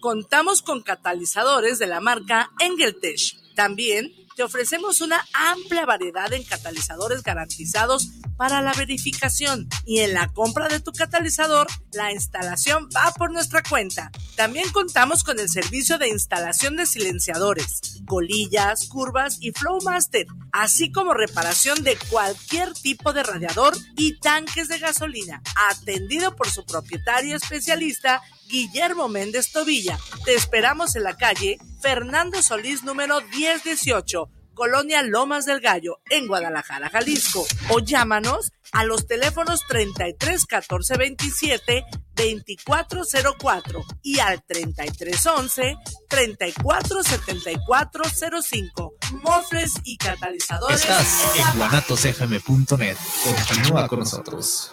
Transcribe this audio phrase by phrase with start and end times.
[0.00, 3.54] Contamos con catalizadores de la marca Engeltech.
[3.56, 8.08] También te ofrecemos una amplia variedad en catalizadores garantizados
[8.38, 13.62] para la verificación y en la compra de tu catalizador, la instalación va por nuestra
[13.62, 14.10] cuenta.
[14.36, 21.12] También contamos con el servicio de instalación de silenciadores, colillas, curvas y Flowmaster, así como
[21.12, 28.22] reparación de cualquier tipo de radiador y tanques de gasolina, atendido por su propietario especialista
[28.48, 29.98] Guillermo Méndez Tobilla.
[30.24, 36.90] Te esperamos en la calle Fernando Solís número 1018 Colonia Lomas del Gallo, en Guadalajara,
[36.90, 37.46] Jalisco.
[37.70, 41.84] O llámanos a los teléfonos 33 14 27
[42.16, 45.76] 2404 y al 3311
[46.08, 48.94] 347405.
[49.22, 50.80] Mofles y catalizadores.
[50.80, 52.96] Estás en guanatosfm.net.
[53.22, 54.72] Continúa con nosotros.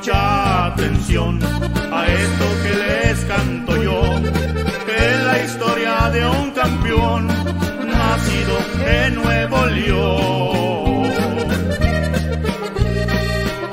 [0.00, 1.38] mucha atención
[1.92, 4.00] a esto que les canto yo,
[4.86, 8.56] que es la historia de un campeón nacido
[8.86, 11.12] en Nuevo León.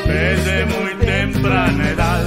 [0.05, 2.23] Desde muy temprana edad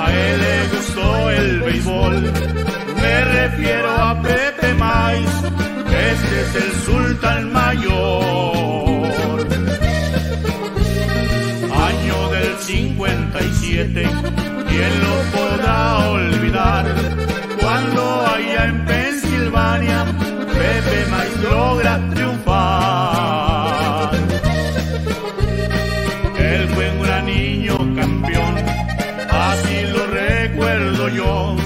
[0.00, 2.32] a él le gustó el béisbol,
[3.00, 5.30] me refiero a Pepe Mais,
[6.10, 7.97] este es el sultán mayor.
[14.88, 16.84] ¿Quién podrá olvidar?
[17.60, 20.04] Cuando allá en Pensilvania
[20.58, 24.10] Pepe Mais logra triunfar.
[26.38, 28.54] Él fue un gran niño campeón,
[29.30, 31.56] así lo recuerdo yo.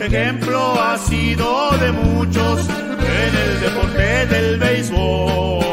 [0.00, 5.63] Ejemplo ha sido de muchos en el deporte del béisbol.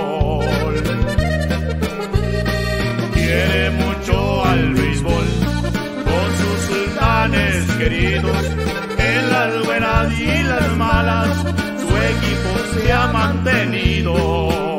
[7.82, 8.46] Queridos,
[9.00, 14.71] en las buenas y las malas, su equipo se ha mantenido.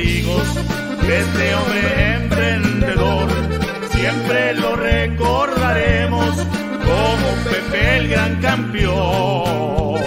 [0.00, 0.48] Testigos
[1.02, 3.28] este hombre emprendedor.
[3.90, 10.00] Siempre lo recordaremos como Pepe el gran campeón.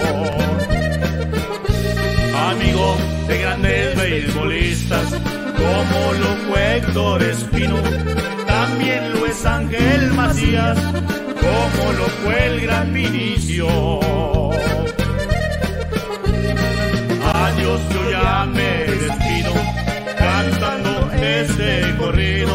[2.50, 2.96] Amigo
[3.28, 5.06] de grandes beisbolistas
[5.56, 7.76] como lo fue Héctor Espino,
[8.46, 14.04] también lo es Ángel Macías como lo fue el gran Vinicio.
[22.24, 22.53] Este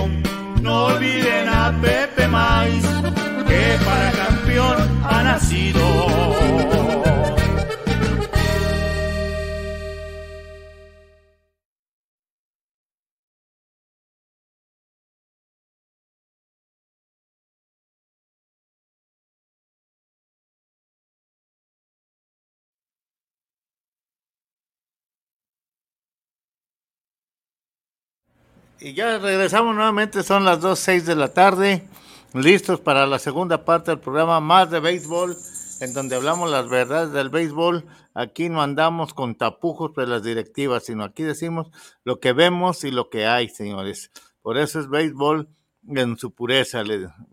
[28.82, 31.86] Y ya regresamos nuevamente, son las 2.06 de la tarde,
[32.34, 35.36] listos para la segunda parte del programa Más de Béisbol,
[35.81, 37.86] en donde hablamos las verdades del béisbol.
[38.14, 41.68] Aquí no andamos con tapujos de las directivas, sino aquí decimos
[42.06, 44.12] lo que vemos y lo que hay, señores.
[44.42, 45.50] Por eso es béisbol
[45.90, 46.82] en su pureza.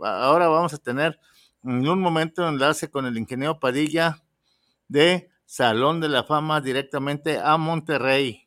[0.01, 1.21] Ahora vamos a tener
[1.63, 4.21] en un momento enlace con el ingeniero Padilla
[4.89, 8.46] de Salón de la Fama directamente a Monterrey.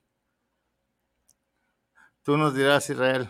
[2.29, 3.27] Tú nos dirás, Israel.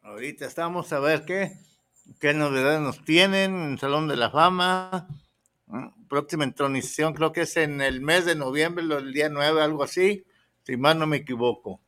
[0.00, 1.58] Ahorita estamos a ver qué,
[2.20, 5.08] qué novedades nos tienen en el Salón de la Fama.
[6.08, 10.24] próxima entronización, creo que es en el mes de noviembre, el día 9, algo así,
[10.62, 11.81] si más no me equivoco.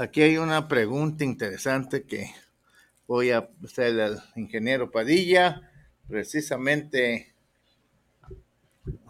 [0.00, 2.30] Aquí hay una pregunta interesante que
[3.08, 5.72] voy a hacer al ingeniero Padilla,
[6.06, 7.34] precisamente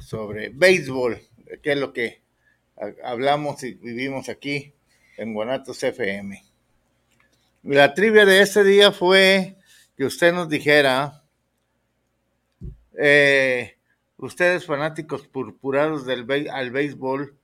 [0.01, 1.21] sobre béisbol,
[1.63, 2.23] que es lo que
[3.05, 4.73] hablamos y vivimos aquí
[5.19, 6.43] en Guanatos FM.
[7.65, 9.57] La trivia de ese día fue
[9.95, 11.23] que usted nos dijera,
[12.99, 13.77] eh,
[14.17, 17.37] ustedes fanáticos purpurados del al béisbol,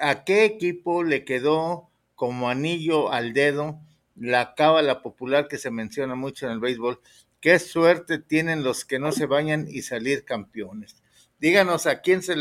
[0.00, 1.91] ¿a qué equipo le quedó
[2.22, 3.80] como anillo al dedo
[4.14, 7.00] la cábala popular que se menciona mucho en el béisbol?
[7.40, 11.02] ¿Qué suerte tienen los que no se bañan y salir campeones?
[11.40, 12.36] Díganos a quién se,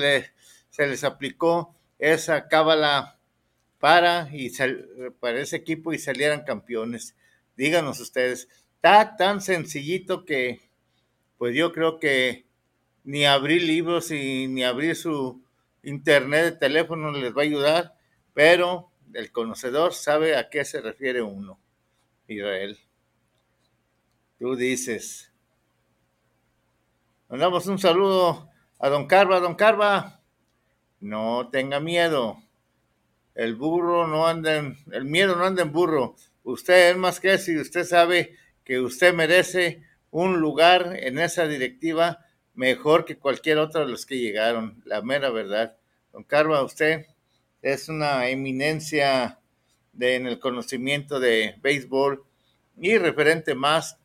[0.69, 3.17] se les aplicó esa cábala
[3.79, 4.51] para, y
[5.19, 7.15] para ese equipo y salieran campeones.
[7.57, 10.61] Díganos ustedes, está tan sencillito que
[11.39, 12.45] pues yo creo que
[13.03, 15.43] ni abrir libros y ni abrir su
[15.81, 17.95] internet de teléfono les va a ayudar,
[18.35, 21.59] pero el conocedor sabe a qué se refiere uno.
[22.27, 22.79] Israel.
[24.39, 25.31] Tú dices.
[27.29, 28.49] Mandamos un saludo
[28.79, 29.39] a don Carva.
[29.39, 30.21] Don Carva,
[30.99, 32.41] no tenga miedo.
[33.35, 36.15] El burro no anda en, el miedo no anda en burro.
[36.43, 42.25] Usted es más que si usted sabe que usted merece un lugar en esa directiva
[42.53, 45.77] mejor que cualquier otro de los que llegaron, la mera verdad.
[46.11, 47.07] Don Carva, usted
[47.61, 49.39] es una eminencia
[49.93, 52.23] de, en el conocimiento de béisbol
[52.77, 53.97] y referente más.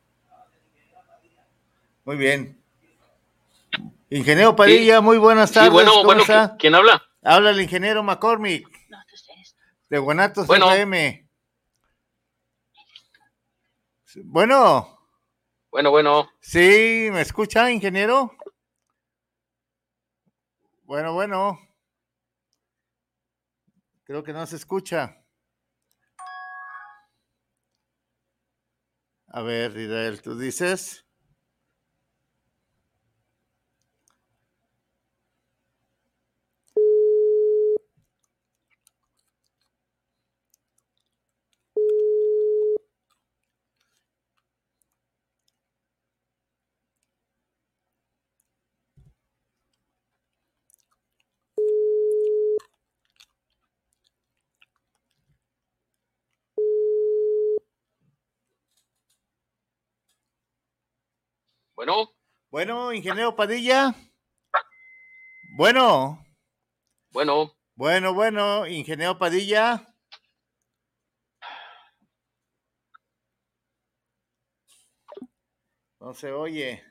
[2.05, 2.61] Muy bien.
[4.11, 5.73] Ingeniero Padilla, muy buenas tardes.
[5.73, 6.23] bueno, bueno,
[6.59, 7.03] ¿quién habla?
[7.23, 8.69] Habla el ingeniero McCormick.
[9.89, 10.71] De Guanatos bueno.
[10.71, 11.27] FM.
[14.25, 14.99] Bueno.
[15.71, 16.31] Bueno, bueno.
[16.41, 18.33] Sí, ¿me escucha, ingeniero?
[20.85, 21.66] Bueno, bueno.
[24.07, 25.21] Creo que no se escucha.
[29.27, 31.06] A ver, Israel, tú dices.
[61.77, 62.11] Bueno.
[62.51, 63.95] Bueno, ingeniero Padilla.
[65.57, 66.25] Bueno.
[67.11, 67.53] Bueno.
[67.75, 69.87] Bueno, bueno, ingeniero Padilla.
[76.01, 76.83] No se oye.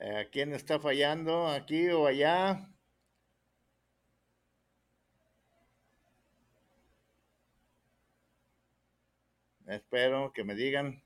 [0.00, 1.48] ¿A quién está fallando?
[1.48, 2.68] ¿Aquí o allá?
[9.68, 11.02] Espero que me digan.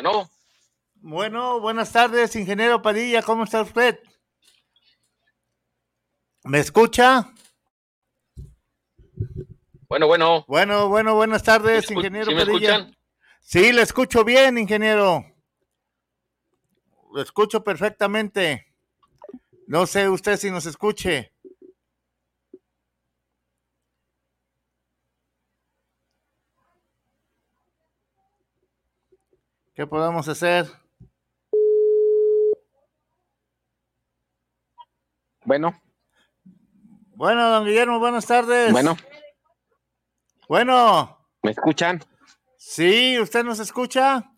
[0.00, 0.30] Bueno.
[0.94, 3.98] Bueno, buenas tardes, ingeniero Padilla, ¿cómo está usted?
[6.44, 7.34] ¿Me escucha?
[9.88, 10.44] Bueno, bueno.
[10.46, 12.76] Bueno, bueno, buenas tardes, ingeniero ¿sí me Padilla.
[12.76, 12.96] escuchan?
[13.40, 15.24] Sí, le escucho bien, ingeniero.
[17.12, 18.72] Lo escucho perfectamente.
[19.66, 21.32] No sé usted si nos escuche.
[29.78, 30.66] ¿Qué podemos hacer?
[35.44, 35.80] Bueno.
[37.14, 38.72] Bueno, don Guillermo, buenas tardes.
[38.72, 38.96] Bueno.
[40.48, 41.24] Bueno.
[41.44, 42.00] ¿Me escuchan?
[42.56, 44.32] Sí, ¿usted nos escucha?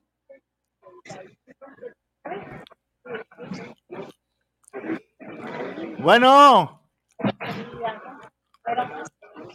[6.00, 6.82] Bueno.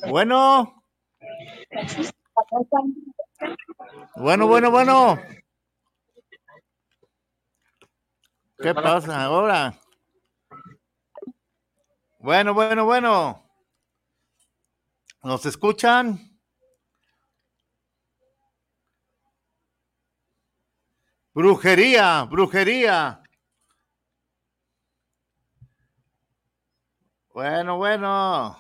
[0.10, 0.84] Bueno.
[4.16, 5.20] Bueno, bueno, bueno.
[8.58, 9.80] ¿Qué pasa ahora?
[12.20, 13.46] Bueno, bueno, bueno.
[15.24, 16.40] ¿Nos escuchan?
[21.34, 23.22] Brujería, brujería.
[27.34, 28.58] Bueno, bueno.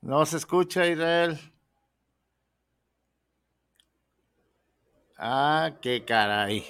[0.00, 1.51] No se escucha, Israel.
[5.24, 6.64] Ah, qué caray.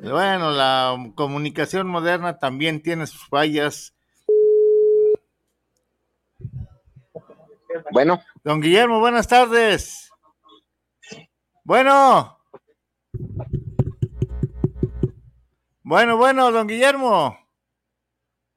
[0.00, 3.96] Bueno, la comunicación moderna también tiene sus fallas.
[7.90, 10.12] Bueno, Don Guillermo, buenas tardes.
[11.64, 12.38] Bueno.
[15.82, 17.36] Bueno, bueno, don Guillermo.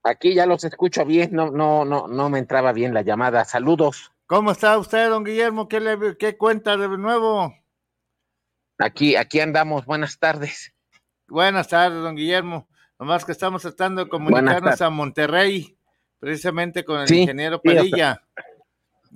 [0.03, 3.45] aquí ya los escucho bien, no, no, no, no me entraba bien la llamada.
[3.45, 4.11] Saludos.
[4.27, 5.67] ¿Cómo está usted, don Guillermo?
[5.67, 7.64] ¿Qué, le, qué cuenta de nuevo?
[8.77, 9.85] Aquí, aquí andamos.
[9.85, 10.73] Buenas tardes.
[11.27, 12.67] Buenas tardes, don Guillermo.
[12.99, 15.77] Nomás que estamos tratando de comunicarnos a Monterrey,
[16.19, 18.21] precisamente con el Sí, ingeniero sí, Padilla.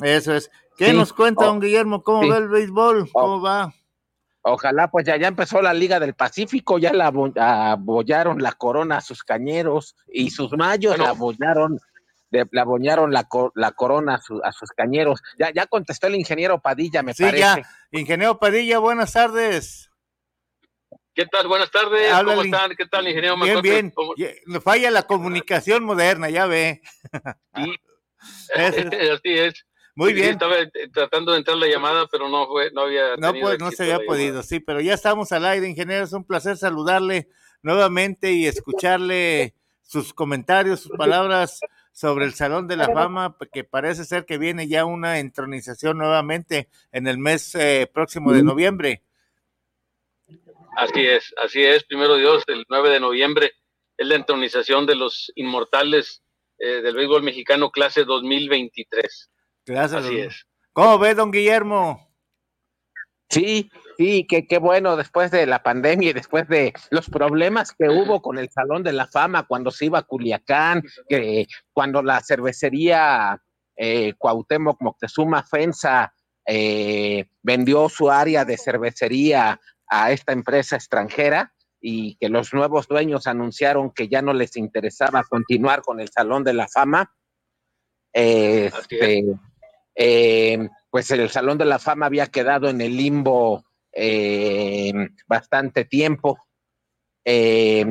[0.02, 0.50] Eso es.
[0.78, 2.02] ¿Qué Sí, nos cuenta, oh, don Guillermo?
[2.04, 2.30] ¿Cómo sí.
[2.30, 3.10] va el béisbol?
[3.12, 3.74] ¿Cómo va?
[4.42, 8.98] Ojalá, pues ya, ya empezó la Liga del Pacífico, ya la abo- abollaron la corona
[8.98, 11.04] a sus cañeros y sus mayos Bueno.
[11.04, 11.80] la abollaron,
[12.32, 15.22] le, le abollaron la, co- la corona a, su- a sus cañeros.
[15.38, 17.40] Ya, ya contestó el ingeniero Padilla, me Sí, parece.
[17.40, 17.62] ya.
[17.92, 19.90] Ingeniero Padilla, buenas tardes.
[21.14, 21.48] ¿Qué tal?
[21.48, 22.14] Buenas tardes.
[22.24, 22.72] ¿Cómo están?
[22.78, 23.92] ¿Qué tal, ingeniero Bien, bien.
[23.92, 26.82] ¿Cómo- Ye- Le falla la comunicación moderna, ya ve.
[27.56, 27.76] Sí.
[28.56, 28.86] Eso es.
[29.20, 29.66] Así es.
[29.96, 30.30] Muy Sí, bien.
[30.32, 33.18] Estaba eh, tratando de entrar la llamada, pero no fue, no había.
[33.18, 34.44] No, pues, no se había podido, llamada.
[34.44, 36.06] sí, pero ya estamos al aire, ingeniero.
[36.06, 37.28] Es un placer saludarle
[37.64, 41.60] nuevamente y escucharle sus comentarios, sus palabras
[42.00, 46.70] sobre el Salón de la Fama, que parece ser que viene ya una entronización nuevamente
[46.94, 49.04] en el mes eh, próximo de noviembre.
[50.78, 51.84] Así es, así es.
[51.84, 53.52] Primero Dios, el 9 de noviembre
[53.98, 56.24] es la entronización de los inmortales
[56.58, 59.30] eh, del béisbol mexicano clase 2023.
[59.66, 60.06] Gracias.
[60.06, 60.48] Así don- es.
[60.72, 62.16] ¿Cómo ve, don Guillermo?
[63.30, 67.90] Sí, sí, qué, qué bueno, después de la pandemia y después de los problemas que
[67.90, 72.22] hubo con el Salón de la Fama cuando se iba a Culiacán, que cuando la
[72.22, 73.42] cervecería
[73.76, 76.14] eh, Cuauhtémoc Moctezuma Fensa
[76.48, 83.28] eh, vendió su área de cervecería a esta empresa extranjera y que los nuevos dueños
[83.28, 87.14] anunciaron que ya no les interesaba continuar con el Salón de la Fama.
[88.14, 89.26] Eh, este,
[89.94, 93.66] eh, pues el Salón de la Fama había quedado en el limbo
[94.02, 94.94] eh,
[95.28, 96.38] bastante tiempo.
[97.26, 97.86] Eh,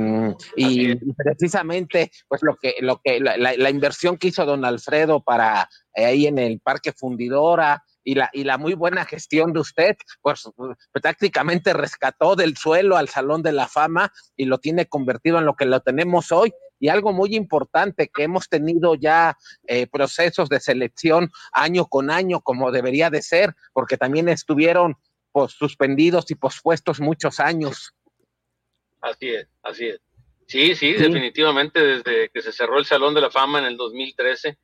[0.57, 5.23] y, precisamente, pues lo que, lo que, la, la- la inversión que hizo don Alfredo
[5.23, 9.61] para eh, ahí en el Parque Fundidora y la, y la muy buena gestión de
[9.61, 10.49] usted, pues
[10.93, 15.55] prácticamente rescató del suelo al Salón de la Fama y lo tiene convertido en lo
[15.55, 16.53] que lo tenemos hoy.
[16.81, 19.37] Y algo muy importante que hemos tenido ya
[19.67, 24.97] eh, procesos de selección año con año, como debería de ser, porque también estuvieron
[25.39, 27.93] pues, suspendidos y pospuestos muchos años.
[29.01, 30.01] Así es, así es.
[30.47, 31.03] Sí, sí, Sí.
[31.03, 34.59] definitivamente desde que se cerró el Salón de la Fama en el 2013,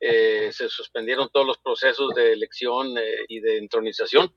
[0.00, 4.32] eh, se suspendieron todos los procesos de elección eh, y de entronización,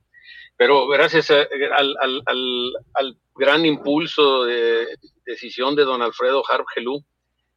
[0.58, 1.48] pero gracias a-
[1.78, 7.04] al, al- al- al gran impulso de decisión de don Alfredo Harp Gelú,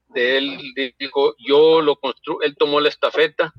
[0.08, 0.58] de él
[0.98, 3.52] dijo, yo lo construyo, él tomó la estafeta,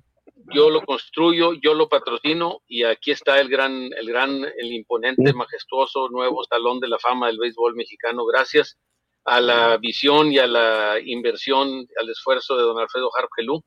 [0.53, 5.33] yo lo construyo, yo lo patrocino y aquí está el gran, el gran, el imponente,
[5.33, 8.77] majestuoso nuevo Salón de la Fama del béisbol mexicano, gracias
[9.25, 13.63] a la visión y a la inversión, al esfuerzo de don Alfredo Harp Gelú,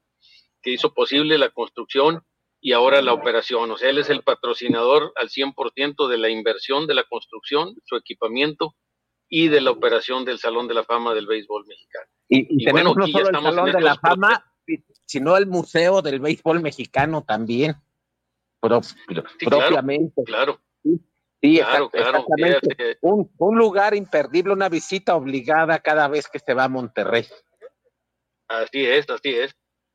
[0.62, 2.22] que hizo posible la construcción
[2.60, 3.70] y ahora la operación.
[3.70, 7.96] O sea, él es el patrocinador al 100% de la inversión, de la construcción, su
[7.96, 8.74] equipamiento
[9.28, 12.06] y de la operación del Salón de la Fama del béisbol mexicano.
[12.28, 13.96] Y, y Y tenemos bueno, no aquí ya solo el estamos en Salón de la
[13.96, 14.49] Fama,
[15.10, 17.74] sino el Museo del Béisbol Mexicano también,
[18.60, 19.58] pro- pro- Sí, claro.
[19.66, 20.22] propiamente.
[20.24, 20.60] Claro,
[21.42, 22.18] Sí, claro, exact- claro.
[22.18, 22.60] exactamente.
[22.76, 27.26] Fíjate, Un, un lugar imperdible, una visita obligada cada vez que se va a Monterrey.
[28.48, 29.52] Así es, así es.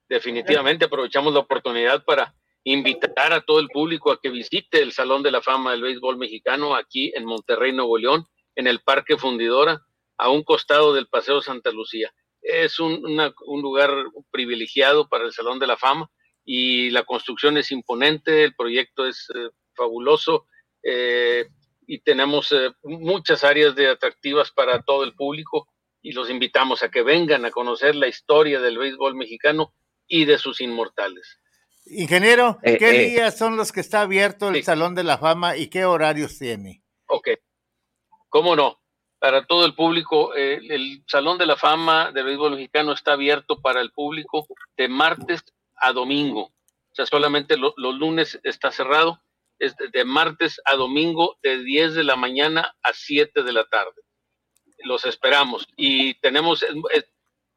[0.10, 2.34] Definitivamente aprovechamos la oportunidad para
[2.66, 6.18] invitar a todo el público a que visite el Salón de la Fama del Béisbol
[6.18, 9.82] Mexicano aquí en Monterrey, Nuevo León, en el Parque Fundidora,
[10.18, 12.12] a un costado del Paseo Santa Lucía.
[12.48, 13.92] Es un, una- un lugar
[14.32, 16.10] privilegiado para el Salón de la Fama
[16.44, 20.46] y la construcción es imponente, el proyecto es eh, fabuloso
[20.84, 21.48] eh,
[21.88, 25.68] y tenemos eh, muchas áreas de atractivas para todo el público
[26.02, 29.74] y los invitamos a que vengan a conocer la historia del béisbol mexicano
[30.08, 31.40] y de sus inmortales.
[31.88, 33.10] Ingeniero, Eh, ¿qué eh.
[33.10, 34.64] días son los que está abierto el Sí.
[34.64, 36.84] Salón de la Fama y qué horarios tiene?
[37.08, 37.30] Ok,
[38.30, 38.80] cómo no.
[39.26, 43.60] Para todo el público, eh, el Salón de la Fama del Béisbol Mexicano está abierto
[43.60, 44.46] para el público
[44.78, 45.44] de martes
[45.78, 46.42] a domingo.
[46.44, 49.20] O sea, solamente lo- los lunes está cerrado.
[49.58, 53.66] Es de, de martes a domingo de 10 de la mañana a 7 de la
[53.66, 54.00] tarde.
[54.84, 55.68] Los esperamos.
[55.76, 57.04] Y tenemos, eh,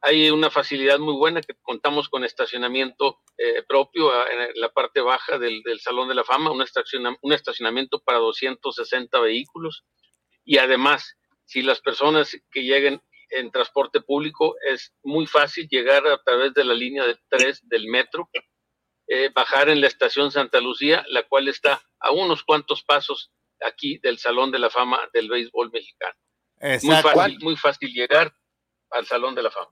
[0.01, 5.39] hay una facilidad muy buena que contamos con estacionamiento eh, propio en la parte baja
[5.39, 9.85] del, del Salón de la Fama, un, estaciona- un estacionamiento para 260 vehículos.
[10.47, 11.15] Y además,
[11.49, 13.01] si las personas que lleguen
[13.31, 17.89] en transporte público, es muy fácil llegar a través de la línea de 3 del
[17.89, 18.29] metro,
[19.07, 23.33] eh, bajar en la estación Santa Lucía, la cual está a unos cuantos pasos
[23.67, 26.15] aquí del Salón de la Fama del Béisbol Mexicano.
[26.61, 28.31] Muy fácil, muy fácil llegar
[28.91, 29.71] al Salón de la Fama.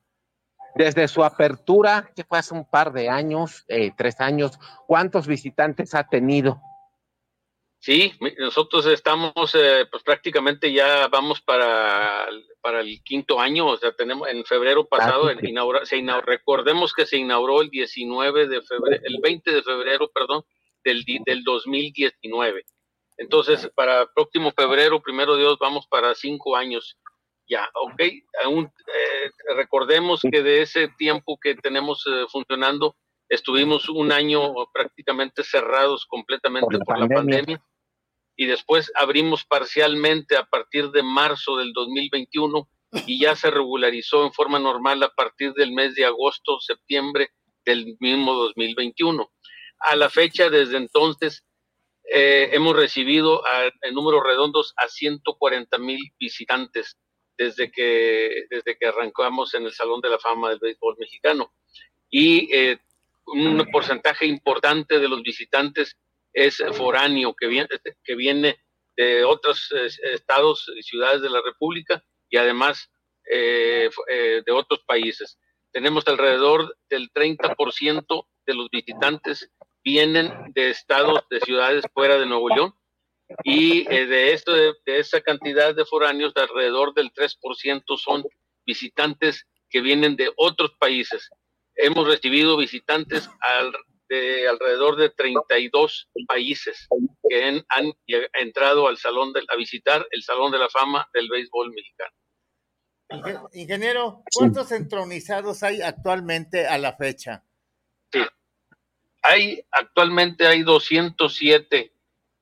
[0.76, 5.95] Desde su apertura, que fue hace un par de años, eh, tres años, ¿cuántos visitantes
[5.95, 6.59] ha tenido?
[7.86, 12.26] Sí, nosotros estamos, eh, pues prácticamente ya vamos para,
[12.60, 15.46] para el quinto año, o sea, tenemos en febrero pasado, sí, sí.
[15.50, 20.10] inaugura- se inauguró- recordemos que se inauguró el 19 de febrero, el 20 de febrero,
[20.12, 20.42] perdón,
[20.82, 22.64] del, del 2019.
[23.18, 26.98] Entonces, para próximo febrero, primero Dios, vamos para cinco años
[27.48, 28.02] ya, ok.
[28.42, 32.96] Aún, eh, recordemos que de ese tiempo que tenemos eh, funcionando,
[33.28, 37.36] estuvimos un año prácticamente cerrados completamente Por la por la pandemia.
[37.38, 37.62] pandemia
[38.36, 42.68] y después abrimos parcialmente a partir de marzo del 2021
[43.06, 47.30] y ya se regularizó en forma normal a partir del mes de agosto, septiembre
[47.64, 49.30] del mismo 2021.
[49.80, 51.44] A la fecha, desde entonces,
[52.12, 56.96] eh, hemos recibido a- en números redondos a 140 mil visitantes
[57.36, 61.52] desde que, desde que arrancamos en el Salón de la Fama del Béisbol Mexicano.
[62.08, 62.78] Y eh,
[63.26, 65.96] un porcentaje importante de los visitantes
[66.36, 67.68] es foráneo, que viene,
[68.04, 68.58] que viene
[68.96, 72.90] de otros eh, estados y ciudades de la República y además
[73.30, 75.38] eh, eh, de otros países.
[75.72, 79.50] Tenemos alrededor del 30% de los visitantes
[79.84, 82.75] vienen de estados, de ciudades fuera de Nuevo León
[83.44, 88.25] y eh, de, esto, de, de esa cantidad de foráneos, alrededor del 3% son
[88.66, 91.30] visitantes que vienen de otros países.
[91.76, 93.75] Hemos recibido visitantes al-
[94.08, 96.88] de alrededor de 32 países
[97.28, 97.92] que han,
[98.34, 102.12] entrado al salón de, a visitar el Salón de la Fama del Béisbol Mexicano.
[103.08, 107.45] Inge- Ingeniero, ¿cuántos entronizados hay actualmente a la fecha?
[109.23, 111.92] Hay actualmente hay 207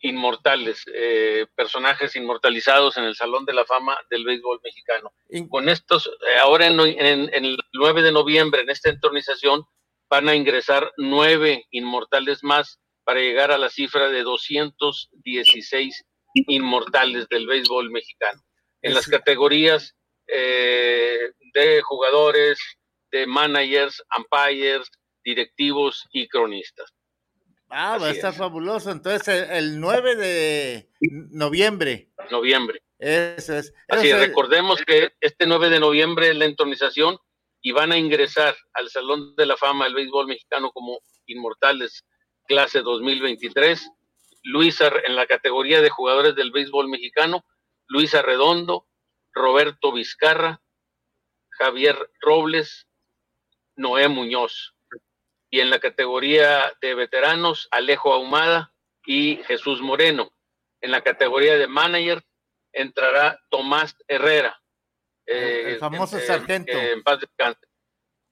[0.00, 5.12] inmortales, eh, personajes inmortalizados en el Salón de la Fama del Béisbol Mexicano.
[5.48, 9.64] Con estos, eh, ahora en, en- en el 9 de noviembre, en esta entronización,
[10.14, 16.04] van a ingresar nueve inmortales más para llegar a la cifra de 216
[16.46, 18.40] inmortales del béisbol mexicano.
[18.80, 19.96] En las categorías
[20.28, 21.18] eh,
[21.52, 22.58] de jugadores,
[23.10, 24.88] de managers, umpires,
[25.24, 26.92] directivos y cronistas.
[27.70, 28.38] Ah, va a Así estar es.
[28.38, 28.92] fabuloso.
[28.92, 30.90] Entonces, el, el 9 de
[31.30, 32.10] noviembre.
[32.30, 32.82] Noviembre.
[33.00, 33.72] Eso es.
[33.88, 37.18] Así Eso es- recordemos que este 9 de noviembre es la entronización
[37.64, 42.04] y van a ingresar al Salón de la Fama del Béisbol Mexicano como inmortales
[42.46, 43.90] clase 2023.
[44.42, 47.42] Luis en la categoría de jugadores del béisbol mexicano,
[47.88, 48.86] Luis Arredondo,
[49.32, 50.60] Roberto Vizcarra,
[51.52, 52.86] Javier Robles,
[53.76, 54.74] Noé Muñoz.
[55.48, 58.74] Y en la categoría de veteranos, Alejo Ahumada
[59.06, 60.30] y Jesús Moreno.
[60.82, 62.22] En la categoría de manager
[62.72, 64.60] entrará Tomás Herrera.
[65.26, 66.72] El- el famoso eh, sargento.
[66.72, 67.60] en paz descanse.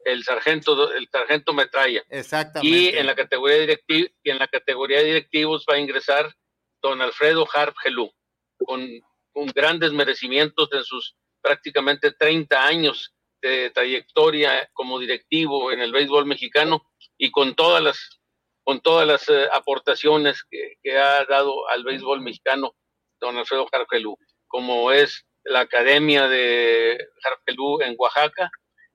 [0.05, 2.03] El sargento, el sargento Metralla.
[2.09, 2.77] Exactamente.
[2.77, 6.35] Y en la categoría directiva, y en la categoría de directivos va a ingresar
[6.83, 8.11] don Alfredo Harp Gelú,
[8.59, 8.85] con,
[9.33, 16.27] con grandes merecimientos en sus prácticamente 30 años de trayectoria como directivo en el béisbol
[16.27, 16.83] mexicano
[17.19, 18.21] y con todas las
[18.65, 22.77] con todas las eh, aportaciones que, que ha dado al béisbol mexicano
[23.21, 28.51] don Alfredo Jargelú, como es la Academia de Jargelú en Oaxaca,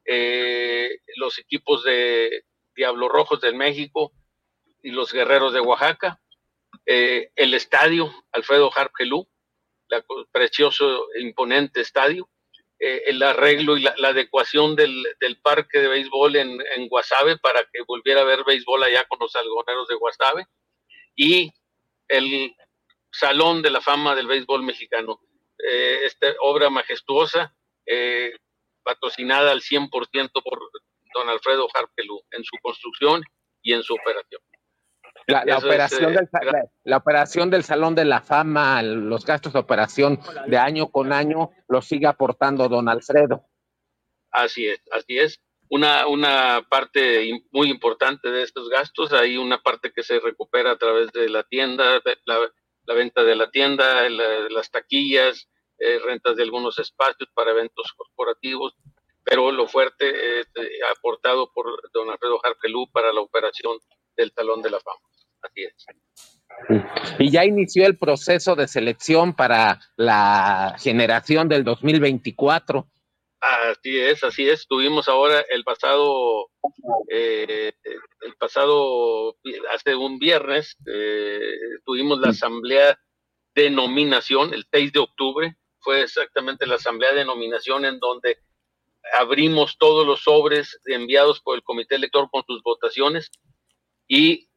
[0.05, 2.43] eh, los equipos de
[2.75, 4.13] Diablos Rojos del México
[4.81, 6.21] y los Guerreros de Oaxaca,
[6.85, 9.27] eh, el estadio Alfredo Jargelú,
[9.89, 12.29] la co- precioso e imponente estadio,
[12.79, 17.61] eh, el arreglo y la, adecuación del, del parque de béisbol en, en Guasave para
[17.63, 20.45] que volviera a ver béisbol allá con los algoneros de Guasave
[21.15, 21.51] y
[22.07, 22.55] el
[23.11, 25.19] Salón de la Fama del Béisbol Mexicano.
[25.59, 28.33] Eh, esta obra majestuosa, eh,
[28.83, 29.89] patrocinada al 100%
[30.43, 30.59] por
[31.13, 33.23] don Alfredo Harpelú en su construcción
[33.61, 34.41] y en su operación.
[35.25, 36.29] La, operación del,
[36.85, 41.49] la, operación del Salón de la Fama, los gastos de operación de año con año,
[41.67, 43.45] los sigue aportando don Alfredo.
[44.31, 45.41] Así es, así es.
[45.69, 50.77] Una, una parte muy importante de estos gastos, hay una parte que se recupera a
[50.77, 52.39] través de la tienda, la,
[52.87, 55.47] la venta de la tienda, las taquillas,
[55.77, 58.73] eh, rentas de algunos espacios para eventos corporativos,
[59.23, 63.77] pero lo fuerte es eh, aportado por don Alfredo Jarpelú para la operación
[64.15, 64.99] del Talón de la Fama.
[65.41, 65.85] Así es.
[67.19, 72.87] Y ya inició el proceso de selección para la generación del 2024.
[73.39, 74.67] Así es, así es.
[74.67, 76.49] Tuvimos ahora el pasado,
[77.09, 77.71] eh,
[78.21, 79.35] el pasado,
[79.73, 81.39] hace un viernes, eh,
[81.85, 82.99] tuvimos la asamblea
[83.53, 88.39] de nominación, el 6 de octubre, fue exactamente la asamblea de nominación en donde
[89.19, 93.31] abrimos todos los sobres enviados por el comité electoral con sus votaciones
[94.07, 94.49] y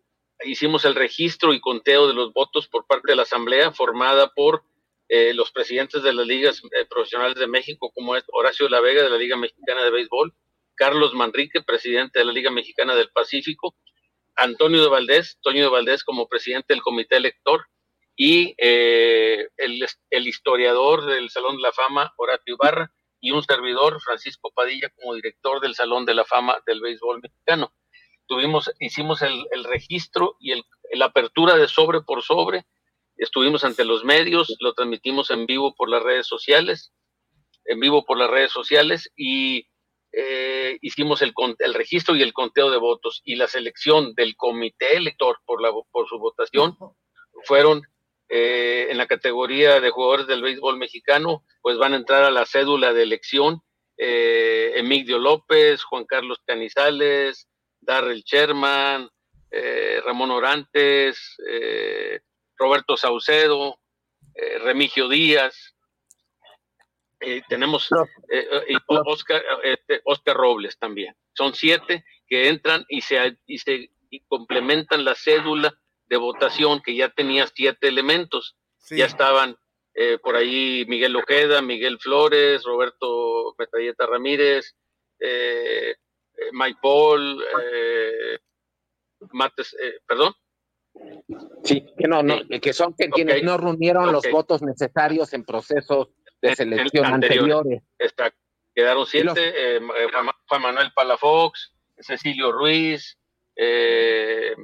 [0.45, 4.65] hicimos el registro y conteo de los votos por parte de la asamblea formada por
[5.13, 9.03] eh, los presidentes de las ligas eh, profesionales de México, como es Horacio La Vega
[9.03, 10.33] de la Liga Mexicana de Béisbol,
[10.77, 13.75] Carlos Manrique, presidente de la Liga Mexicana del Pacífico,
[14.37, 17.67] Antonio de Valdés, Toño de Valdés como presidente del comité elector
[18.15, 24.01] y eh, el, el, historiador del Salón de la Fama, Horacio Ibarra, y un servidor,
[24.01, 27.75] Francisco Padilla, como director del Salón de la Fama del Béisbol Mexicano.
[28.29, 30.55] Tuvimos, hicimos el, el registro y
[30.93, 32.65] la apertura de sobre por sobre,
[33.21, 36.93] estuvimos ante los medios, lo transmitimos en vivo por las redes sociales,
[37.67, 39.67] en vivo por las redes sociales y
[40.13, 43.21] eh, hicimos el, el, registro y el conteo de votos.
[43.25, 46.77] Y la selección del comité elector por, la, por su votación
[47.45, 47.83] fueron
[48.29, 52.47] eh, en la categoría de jugadores del béisbol mexicano, pues van a entrar a la
[52.47, 53.61] cédula de elección
[53.99, 57.49] eh, Emilio López, Juan Carlos Canizales,
[57.81, 59.11] Darrell Sherman,
[60.05, 61.37] Ramón Orantes,
[62.61, 63.79] Roberto Saucedo,
[64.35, 65.75] eh, Remigio Díaz,
[67.21, 67.89] eh, tenemos
[68.31, 71.17] eh, Oscar, este, Oscar, Robles también.
[71.33, 73.91] Son siete que entran y se, y se
[74.29, 75.75] complementan la cédula
[76.07, 78.57] de votación que ya tenía siete elementos.
[78.91, 79.57] Ya estaban
[80.23, 84.75] por ahí Miguel Ojeda, Miguel Flores, Roberto Metralleta Ramírez,
[86.53, 87.45] Mike Paul,
[89.33, 90.35] Mates, perdón,
[91.65, 96.09] Sí, que no, no, que son que quienes no reunieron los votos necesarios en procesos
[96.43, 97.83] de selección anteriores.
[97.99, 98.33] Está,
[98.75, 99.81] quedaron siete, eh,
[100.49, 103.19] Juan Manuel Palafox, Cecilio Ruiz,
[103.57, 104.55] eh,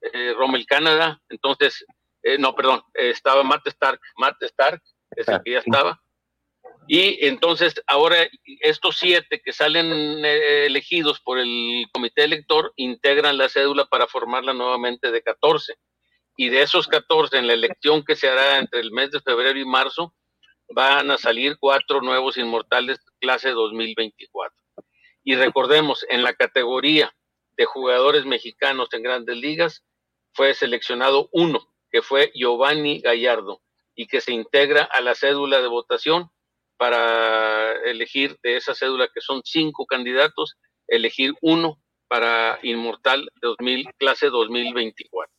[0.00, 1.84] eh, Rommel Canadá, entonces,
[2.38, 6.02] no, perdón, estaba Matt Stark, Matt Stark, ese que ya estaba,
[6.88, 8.16] y entonces ahora
[8.60, 14.52] estos siete que salen eh, elegidos por el comité elector integran la cédula para formarla
[14.52, 15.74] nuevamente de 14.
[16.36, 19.58] Y de esos 14 en la elección que se hará entre el mes de febrero
[19.58, 20.14] y marzo
[20.68, 24.56] van a salir cuatro nuevos inmortales clase 2024.
[25.24, 27.12] Y recordemos, en la categoría
[27.56, 29.84] de jugadores mexicanos en grandes ligas
[30.34, 33.62] fue seleccionado uno, que fue Giovanni Gallardo,
[33.94, 36.30] y que se integra a la cédula de votación
[36.76, 40.56] para elegir de esa cédula que son cinco candidatos,
[40.88, 45.32] elegir uno para Inmortal 2000, clase 2024.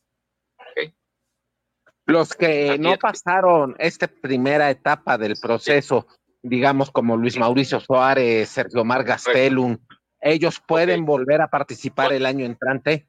[2.06, 6.06] Los que no pasaron esta primera etapa del proceso,
[6.42, 9.76] digamos como Luis Mauricio Suárez, Sergio Mar Gastelum,
[10.20, 13.06] ¿ellos pueden volver a participar el año entrante?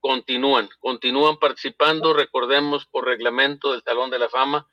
[0.00, 4.66] Continúan, continúan participando, recordemos por reglamento del Talón de la Fama,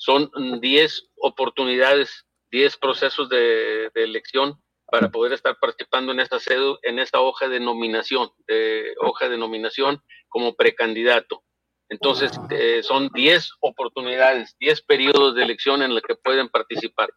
[0.00, 6.38] son 10 oportunidades, 10 procesos de, elección para poder estar participando en esta
[6.82, 11.44] en esta hoja de nominación, de hoja de nominación como precandidato.
[11.90, 17.10] Entonces, eh, son 10 oportunidades, 10 periodos de elección en los que pueden participar.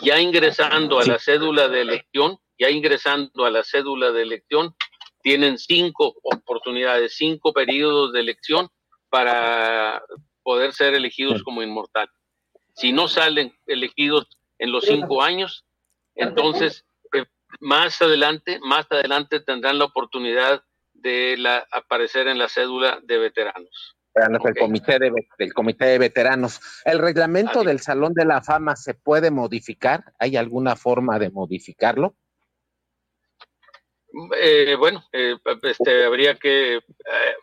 [0.00, 4.74] Ya ingresando a la cédula de elección, ya ingresando a la cédula de elección,
[5.22, 8.68] tienen cinco oportunidades, cinco periodos de elección
[9.10, 10.00] para
[10.44, 12.08] poder ser elegidos como inmortal.
[12.80, 14.26] Si no salen elegidos
[14.58, 15.66] en los cinco años,
[16.14, 17.26] entonces eh,
[17.60, 20.64] más adelante, más adelante tendrán la oportunidad
[20.94, 23.96] de la, aparecer en la cédula de veteranos.
[24.14, 26.58] El comité de, del comité de veteranos.
[26.86, 30.14] ¿El reglamento del Salón de la Fama se puede modificar?
[30.18, 32.16] ¿Hay alguna forma de modificarlo?
[34.36, 36.82] Eh, bueno, eh, este, habría que, eh,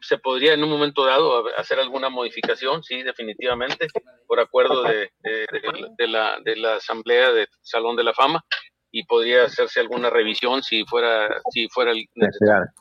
[0.01, 3.87] se podría en un momento dado hacer alguna modificación, sí, definitivamente,
[4.25, 8.43] por acuerdo de, de, la, de la Asamblea del Salón de la Fama,
[8.91, 12.71] y podría hacerse alguna revisión si fuera, si fuera necesario.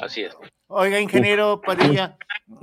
[0.00, 0.36] Así es.
[0.68, 2.16] Oiga, ingeniero Padilla,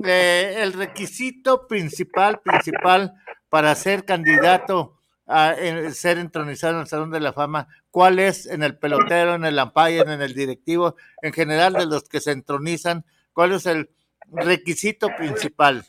[0.06, 3.14] eh, el requisito principal, principal
[3.50, 5.00] para ser candidato
[5.34, 5.56] a
[5.92, 9.58] ser entronizado en el Salón de la Fama, ¿cuál es en el pelotero, en el
[9.58, 13.04] umpire, en el directivo, en general de los que se entronizan?
[13.34, 13.90] ¿Cuál es el
[14.32, 15.86] requisito principal?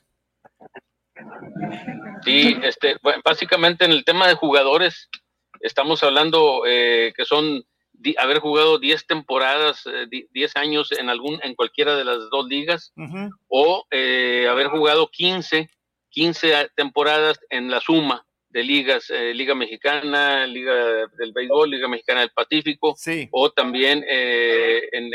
[2.24, 5.10] Sí, este, básicamente en el tema de jugadores,
[5.60, 7.64] estamos hablando eh, que son
[8.18, 12.92] haber jugado 10 temporadas, 10 eh, años en algún en cualquiera de las dos ligas
[13.48, 15.70] o eh, haber jugado 15
[16.10, 22.30] 15 temporadas en la suma de ligas, Liga Mexicana, Liga del Béisbol, Liga Mexicana del
[22.30, 22.94] Pacífico,
[23.32, 25.10] o también en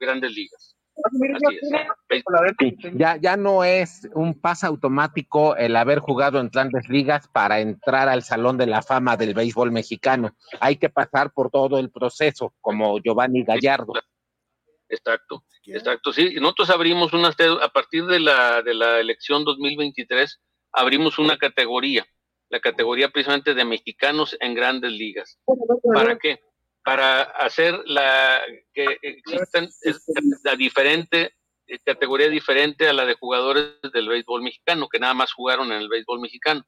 [0.00, 0.74] grandes ligas.
[2.94, 8.08] Ya, ya no es un pase automático el haber jugado en grandes ligas para entrar
[8.08, 10.34] al Salón de la Fama del béisbol mexicano.
[10.60, 13.92] Hay que pasar por todo el proceso, como Giovanni Gallardo.
[14.88, 16.12] Exacto, exacto.
[16.12, 20.40] Sí, nosotros abrimos una, a partir de la, de la elección 2023,
[20.72, 22.06] abrimos una categoría,
[22.50, 25.38] la categoría precisamente de mexicanos en grandes ligas.
[25.94, 26.40] ¿Para qué?
[26.88, 28.40] para hacer la
[28.72, 29.68] que existan
[30.42, 31.34] la diferente
[31.66, 35.82] eh, categoría diferente a la de jugadores del béisbol mexicano que nada más jugaron en
[35.82, 36.64] el béisbol mexicano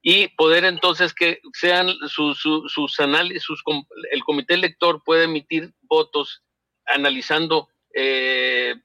[0.00, 3.64] y poder entonces que sean sus, sus, análisis sus,
[4.12, 6.44] el comité elector puede emitir votos
[6.84, 8.76] analizando eh,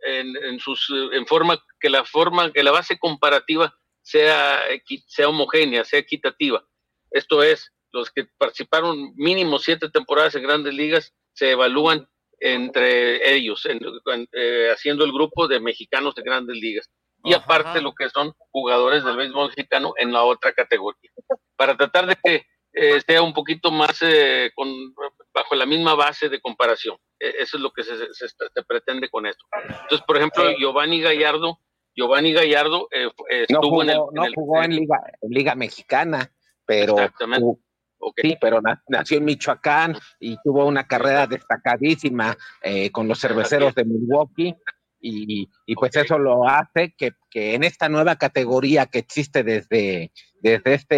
[0.00, 4.60] en, en, sus en forma que la forma que la base comparativa sea
[5.06, 6.64] sea homogénea sea equitativa
[7.10, 12.08] esto es los que participaron mínimo siete temporadas en grandes ligas se evalúan
[12.40, 16.90] entre ellos, eh, haciendo el grupo de mexicanos de grandes ligas.
[17.22, 21.10] Y aparte lo que son jugadores del béisbol mexicano en la otra categoría.
[21.54, 24.68] Para tratar de que eh, sea un poquito más eh, con,
[25.32, 26.96] bajo la misma base de comparación.
[27.18, 28.06] E, eso es lo que se,
[28.66, 29.44] pretende con esto.
[29.62, 31.58] Entonces, por ejemplo, Giovanni Gallardo,
[31.94, 32.88] Giovanni Gallardo
[33.28, 36.32] estuvo en, el, no jugó en Liga, Liga Mexicana,
[36.64, 36.96] pero
[38.16, 43.84] Sí, pero nació en Michoacán y tuvo una carrera destacadísima eh, con los cerveceros de
[43.84, 44.56] Milwaukee
[45.02, 50.96] y, pues eso lo hace que, en esta nueva categoría que existe desde, desde esta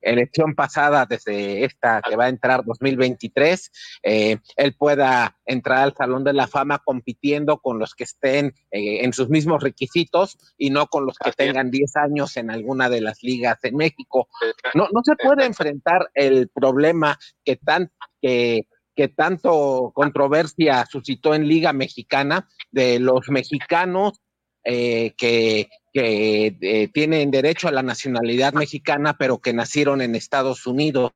[0.00, 3.70] elección pasada, desde esta que va a entrar 2023,
[4.02, 9.04] eh, él pueda entrar al Salón de la Fama compitiendo con los que estén eh,
[9.04, 13.00] en sus mismos requisitos y no con los que tengan 10 años en alguna de
[13.00, 14.28] las ligas en México.
[14.74, 21.46] No, no se puede enfrentar el problema que tan que que tanto controversia suscitó en
[21.46, 24.22] Liga Mexicana de los mexicanos
[24.68, 31.12] eh, que, eh, tienen derecho a la nacionalidad mexicana, pero que nacieron en Estados Unidos.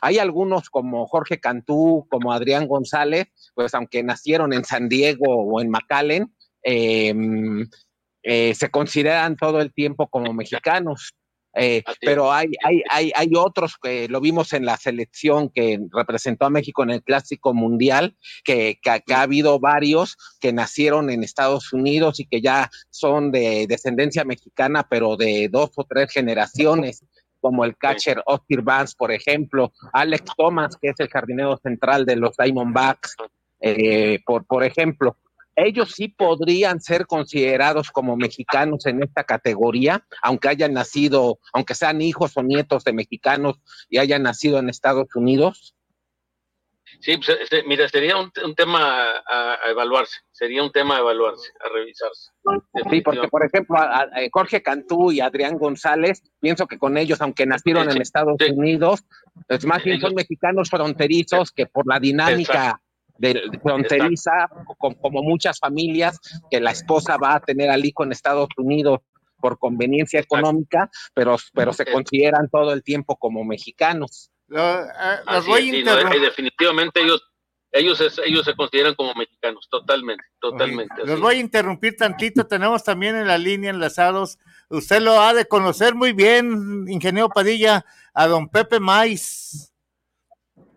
[0.00, 5.60] Hay algunos como Jorge Cantú, como Adrián González, pues aunque nacieron en San Diego o
[5.60, 7.68] en McAllen, em,
[8.22, 11.12] eh, se consideran todo el tiempo como mexicanos.
[11.56, 16.46] Eh, pero hay, hay, hay, hay otros que lo vimos en la selección que representó
[16.46, 22.18] a México en el Clásico Mundial, que, ha habido varios que nacieron en Estados Unidos
[22.20, 27.04] y que ya son de descendencia mexicana, pero de dos o tres generaciones
[27.40, 32.16] como el catcher Oscar Vance, por ejemplo, Alex Thomas, que es el jardinero central de
[32.16, 33.16] los Diamondbacks,
[33.60, 35.16] eh, por, por ejemplo
[35.56, 42.00] ellos sí podrían ser considerados como mexicanos en esta categoría, aunque hayan nacido, aunque sean
[42.00, 43.56] hijos o nietos de mexicanos
[43.88, 45.74] y hayan nacido en Estados Unidos?
[47.00, 51.68] Sí, pues, este, mira, sería un, tema a, evaluarse, sería un tema a evaluarse, a
[51.72, 52.30] revisarse.
[52.90, 57.46] Sí, porque por ejemplo, a, Jorge Cantú y Adrián González, pienso que con ellos, aunque
[57.46, 59.04] nacieron en Estados Unidos,
[59.48, 62.80] es más bien son mexicanos fronterizos que por la dinámica
[63.18, 66.18] de fronteriza, como muchas familias,
[66.50, 69.00] que la esposa va a tener al hijo en Estados Unidos
[69.40, 74.30] por conveniencia económica, pero, pero se consideran todo el tiempo como mexicanos.
[76.20, 77.22] definitivamente ellos
[77.76, 80.94] ellos, ellos se consideran como mexicanos, totalmente, totalmente.
[81.04, 85.46] Los voy a interrumpir tantito, tenemos también en la línea enlazados, usted lo ha de
[85.46, 89.74] conocer muy bien, ingeniero Padilla, a don Pepe Mais.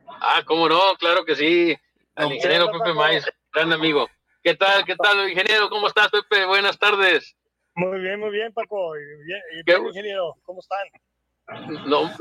[0.08, 1.78] Ah, cómo no, claro que sí
[2.17, 4.08] al ingeniero Pepe Maíz, gran amigo.
[4.43, 5.69] ¿Qué tal, qué tal, ingeniero?
[5.69, 6.45] ¿Cómo estás, Pepe?
[6.45, 7.36] Buenas tardes.
[7.75, 8.97] Muy bien, muy bien, Paco.
[8.97, 10.88] Y bien, ingeniero, ¿cómo están?
[11.88, 12.12] No.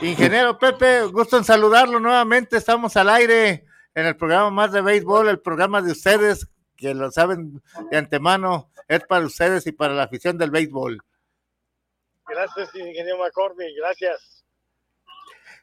[0.00, 2.56] Ingeniero Pepe, gusto en saludarlo nuevamente.
[2.56, 3.64] Estamos al aire
[3.94, 8.70] en el programa más de béisbol, el programa de ustedes, que lo saben de antemano,
[8.86, 11.00] es para ustedes y para la afición del béisbol.
[12.28, 14.33] Gracias, ingeniero McCormick, gracias.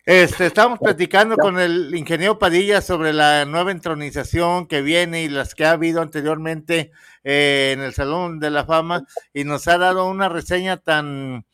[0.06, 5.54] Este, estamos platicando con el ingeniero Padilla sobre la nueva entronización que viene y las
[5.54, 6.92] que ha habido anteriormente
[7.24, 11.46] eh, en el Salón de la Fama y nos ha dado una reseña tan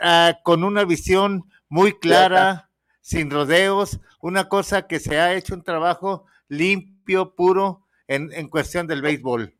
[0.00, 2.70] ah, con una visión muy clara,
[3.02, 8.86] sin rodeos, una cosa que se ha hecho un trabajo limpio, puro en, en cuestión
[8.86, 9.54] del béisbol.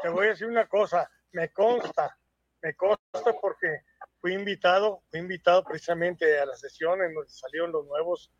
[0.00, 2.16] Te voy a decir una cosa, me consta,
[2.62, 3.82] me consta porque
[4.20, 8.30] fui invitado, fui invitado precisamente a la sesión en donde salieron los nuevos,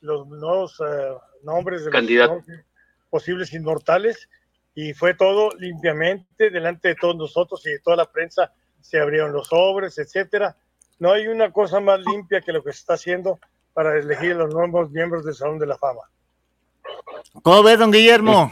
[0.00, 2.44] los nuevos eh, nombres de los
[3.10, 4.28] posibles inmortales
[4.74, 9.32] y fue todo limpiamente delante de todos nosotros y de toda la prensa se abrieron
[9.32, 10.56] los sobres, etcétera.
[10.98, 13.38] No hay una cosa más limpia que lo que se está haciendo
[13.72, 16.02] para elegir los nuevos miembros del Salón de la Fama.
[17.42, 18.50] ¿Cómo ves, don Guillermo?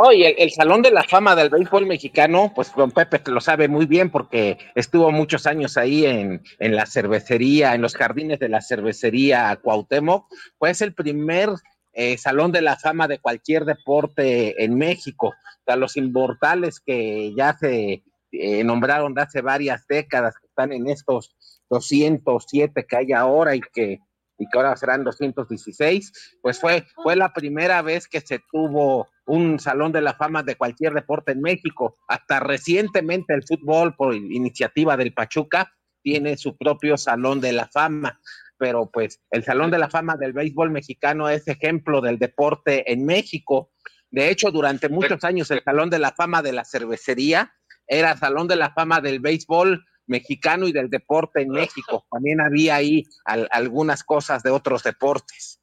[0.00, 3.84] Oye, el, Salón de la Fama del Béisbol Mexicano, pues don Pepe lo sabe muy
[3.84, 8.62] bien porque estuvo muchos años ahí en, en la cervecería, en los jardines de la
[8.62, 10.28] cervecería Cuauhtémoc,
[10.58, 11.50] pues el primer
[11.92, 15.34] eh, Salón de la Fama de cualquier deporte en México.
[15.66, 18.02] Sea, los inmortales que ya se
[18.32, 21.36] eh, nombraron de hace varias décadas, que están en estos
[21.68, 24.00] 207 que hay ahora y que
[24.42, 29.60] y que ahora serán 216, pues fue, fue la primera vez que se tuvo un
[29.60, 31.96] salón de la fama de cualquier deporte en México.
[32.08, 38.20] Hasta recientemente el fútbol, por iniciativa del Pachuca, tiene su propio salón de la fama.
[38.58, 43.06] Pero pues el salón de la fama del béisbol mexicano es ejemplo del deporte en
[43.06, 43.70] México.
[44.10, 47.52] De hecho, durante muchos años el salón de la fama de la cervecería
[47.86, 52.06] era salón de la fama del béisbol mexicano y del deporte en México.
[52.10, 55.60] También había ahí algunas cosas de otros deportes.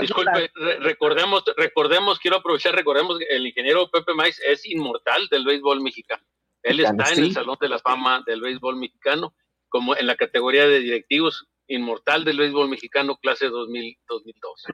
[0.00, 5.82] disculpe, recordemos, recordemos, quiero aprovechar, recordemos que el ingeniero Pepe Maiz es inmortal del béisbol
[5.82, 6.24] mexicano.
[6.62, 9.34] Él está en el Salón de la Fama del béisbol mexicano,
[9.68, 14.72] como en la categoría de directivos, inmortal del béisbol mexicano, clase 2000, 2012.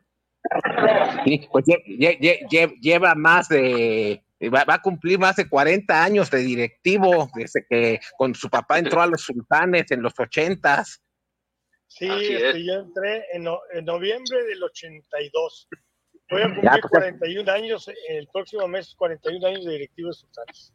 [1.24, 1.64] Sí, pues
[2.80, 8.34] lleva más de Va, a cumplir más de 40 años de directivo, desde que con
[8.34, 10.82] su papá entró a los sultanes en los 80
[11.90, 13.44] Sí, este, yo entré en,
[13.84, 15.68] noviembre del 82.
[16.30, 20.72] Voy a cumplir 41 pues, años, el próximo mes 41 años de directivo de sultanes.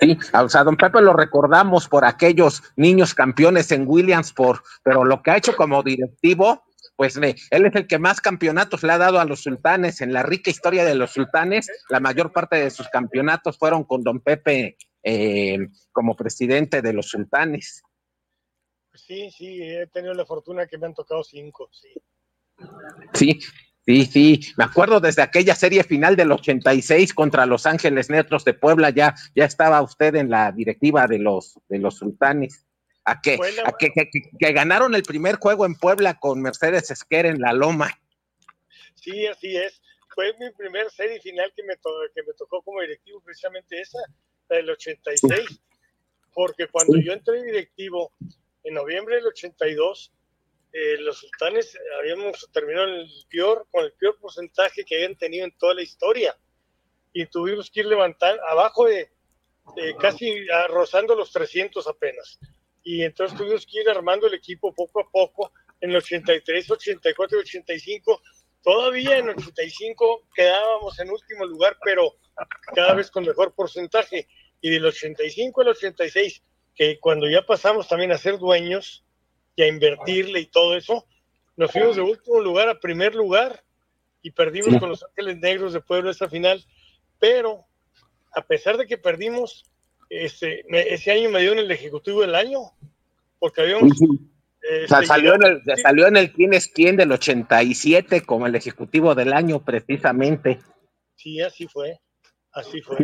[0.00, 5.20] Sí, o sea, don Pepe lo recordamos por aquellos niños campeones en Williamsport, pero lo
[5.22, 6.64] que ha hecho como directivo
[6.96, 10.00] pues él es el que más campeonatos le ha dado a los sultanes.
[10.00, 14.02] En la rica historia de los sultanes, la mayor parte de sus campeonatos fueron con
[14.02, 15.58] don Pepe eh,
[15.92, 17.82] como presidente de los sultanes.
[18.94, 21.92] Sí, sí, he tenido la fortuna que me han tocado cinco, sí.
[23.12, 23.38] Sí,
[23.84, 24.40] sí, sí.
[24.56, 29.14] Me acuerdo desde aquella serie final del 86 contra Los Ángeles Netros de Puebla, ya,
[29.34, 32.65] ya estaba usted en la directiva de los, de los sultanes
[33.06, 37.40] a que, a que, que, ganaron el primer juego en Puebla con Mercedes Esquer en
[37.40, 38.00] la Loma.
[38.96, 39.80] Sí, así es.
[40.12, 43.98] Fue mi primer serie final que me, que me tocó como directivo, precisamente esa,
[44.48, 45.60] la del 86,
[46.34, 48.12] porque cuando yo entré directivo
[48.64, 50.12] en noviembre del 82,
[50.72, 55.56] eh, los sultanes habíamos terminado el peor, con el peor porcentaje que habían tenido en
[55.56, 56.36] toda la historia.
[57.12, 59.10] Y tuvimos que ir levantando abajo de,
[59.76, 62.40] de casi rozando los 300 apenas
[62.86, 67.36] y entonces tuvimos que ir armando el equipo poco a poco en el 83, 84
[67.36, 68.22] y 85.
[68.62, 72.14] Todavía en el 85 quedábamos en último lugar, pero
[72.76, 74.28] cada vez con mejor porcentaje.
[74.60, 76.44] Y del 85 al 86,
[76.76, 79.04] que cuando ya pasamos también a ser dueños
[79.56, 81.08] y a invertirle y todo eso,
[81.56, 83.64] nos fuimos de último lugar a primer lugar
[84.22, 86.64] y perdimos con los Ángeles Negros de Puebla esta final.
[87.18, 87.64] Pero
[88.30, 89.64] a pesar de que perdimos,
[90.08, 92.60] este, ese año me dio en el Ejecutivo del Año,
[93.38, 93.92] porque habíamos...
[94.62, 99.14] Este, salió, en el, salió en el quién es quién del 87 como el Ejecutivo
[99.14, 100.58] del Año, precisamente.
[101.14, 102.00] Sí, así fue,
[102.52, 102.96] así fue.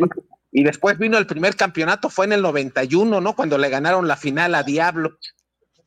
[0.51, 3.37] Y después vino el primer campeonato, fue en el 91, ¿no?
[3.37, 5.17] Cuando le ganaron la final a Diablo.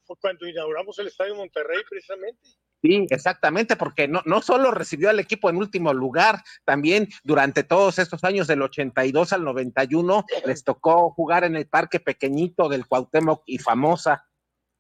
[0.06, 2.40] Fue cuando inauguramos el Estadio Monterrey, precisamente.
[2.82, 7.98] Sí, exactamente, porque no, no solo recibió al equipo en último lugar, también durante todos
[7.98, 13.44] estos años del 82 al 91 les tocó jugar en el parque pequeñito del Cuauhtémoc
[13.48, 14.28] y famosa.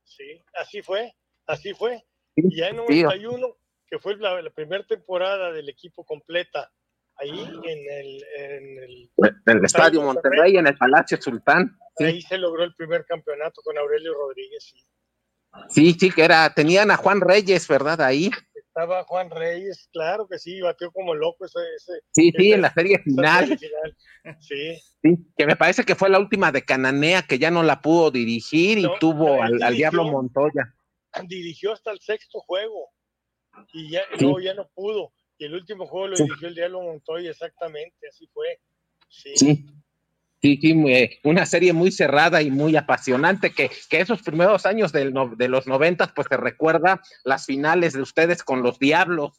[0.03, 1.15] Sí, así fue,
[1.47, 2.05] así fue.
[2.35, 6.71] y ya en 91, que fue la, primera temporada del equipo completa,
[7.15, 11.77] ahí en el, en el, Estadio Monterrey, en el Palacio Sultán.
[11.99, 14.73] Ahí se logró el primer campeonato con Aurelio Rodríguez.
[15.69, 18.01] Sí, sí, que era, tenían a Juan Reyes, ¿verdad?
[18.01, 18.29] Ahí.
[18.55, 21.59] estaba Juan Reyes, claro que sí, batió como loco ese.
[21.77, 23.47] ese sí, sí, ese- en la serie final.
[23.47, 23.97] serie final.
[24.41, 24.75] Sí.
[25.01, 28.11] Sí, que me parece que fue la última de Cananea que ya no la pudo
[28.11, 29.75] dirigir y tuvo al, al.
[29.75, 30.73] Diablo Montoya.
[31.27, 32.89] dirigió hasta el sexto juego
[33.71, 34.25] y ya, Sí.
[34.25, 35.13] no, ya no pudo.
[35.37, 36.23] Y el último juego lo Sí.
[36.23, 38.59] dirigió el Diablo Montoya, exactamente, así fue.
[39.07, 39.31] Sí.
[39.37, 39.65] Sí.
[40.45, 44.65] Sí, sí, muy- eh, una serie muy cerrada y muy apasionante, que, que esos primeros
[44.65, 48.77] años del no- de los noventas, pues te recuerda las finales de ustedes con los
[48.77, 49.31] Diablos.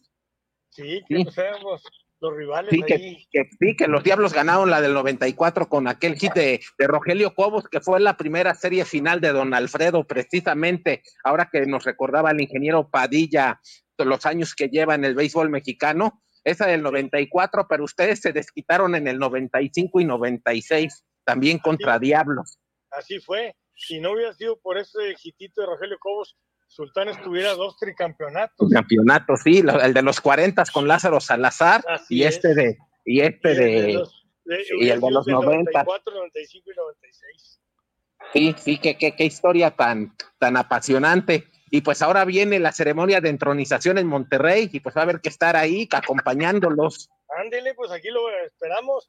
[0.70, 1.24] Sí, que Sí.
[1.24, 1.82] pues éramos
[2.20, 3.26] los rivales Sí, que, ahí.
[3.30, 7.34] que sí, que los Diablos ganaron la del 94 con aquel hit de, de Rogelio
[7.34, 12.30] Cobos, que fue la primera serie final de Don Alfredo, precisamente, ahora que nos recordaba
[12.32, 13.61] el ingeniero Padilla
[13.98, 18.94] los años que lleva en el béisbol mexicano, esa del 94, pero ustedes se desquitaron
[18.94, 22.59] en el 95 y 96, también contra Diablos.
[22.90, 23.55] Así fue.
[23.74, 26.36] Si no hubiera sido por ese hitito de Rogelio Cobos,
[26.68, 28.70] Sultanes tuviera dos tricampeonatos.
[28.70, 32.36] Campeonato, sí, el de los 40 con Lázaro Salazar Así y es.
[32.36, 35.34] este de y este Y el de de los, de- y el de los del
[35.34, 35.70] 90.
[35.84, 37.61] 94, 95 y 96.
[38.32, 41.47] Sí, sí, qué, qué, qué historia tan, tan apasionante.
[41.71, 45.21] Y pues ahora viene la ceremonia de entronización en Monterrey y pues va a haber
[45.21, 47.09] que estar ahí acompañándolos.
[47.39, 49.09] Ándele, pues aquí lo esperamos.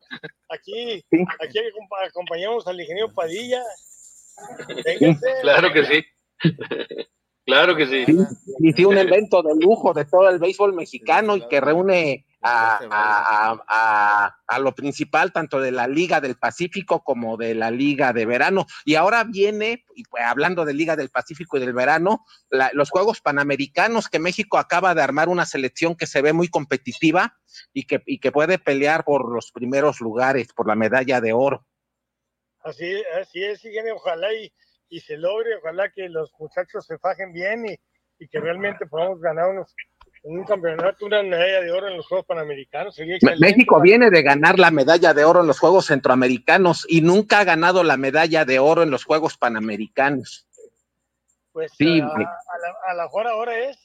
[0.49, 1.24] Aquí, Sí.
[1.39, 3.62] aquí acompa- acompañamos al ingeniero Padilla.
[4.84, 5.28] Vénganse.
[5.41, 6.05] Claro que sí.
[7.47, 8.05] Claro que sí.
[8.05, 8.17] Sí,
[8.59, 12.77] y sí, un evento de lujo de todo el béisbol mexicano y que reúne a,
[12.91, 17.71] a- a- a- a lo principal tanto de la Liga del Pacífico como de la
[17.71, 18.67] Liga de Verano.
[18.85, 22.91] Y ahora viene, y pues, hablando de Liga del Pacífico y del Verano, la- los
[22.91, 27.37] Juegos Panamericanos que México acaba de armar una selección que se ve muy competitiva
[27.73, 31.65] y que, y que puede pelear por los primeros lugares, por la medalla de oro.
[32.63, 33.95] Así, así es, ingeniero.
[33.95, 34.51] Ojalá y,
[34.89, 37.79] y se logre, ojalá que los muchachos se fajen bien y,
[38.19, 39.75] y que realmente podamos ganar unos,
[40.23, 42.99] un campeonato, una medalla de oro en los Juegos Panamericanos.
[43.39, 47.43] México viene de ganar la medalla de oro en los Juegos Centroamericanos y nunca ha
[47.43, 50.47] ganado la medalla de oro en los Juegos Panamericanos.
[51.51, 53.77] Pues Sí, a, a la, a la mejor ahora es.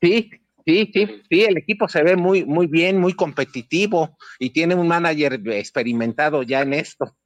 [0.00, 0.30] Sí,
[0.64, 4.88] sí, sí, sí, el equipo se ve muy, muy bien, muy competitivo y tiene un
[4.88, 7.16] manager experimentado ya en esto.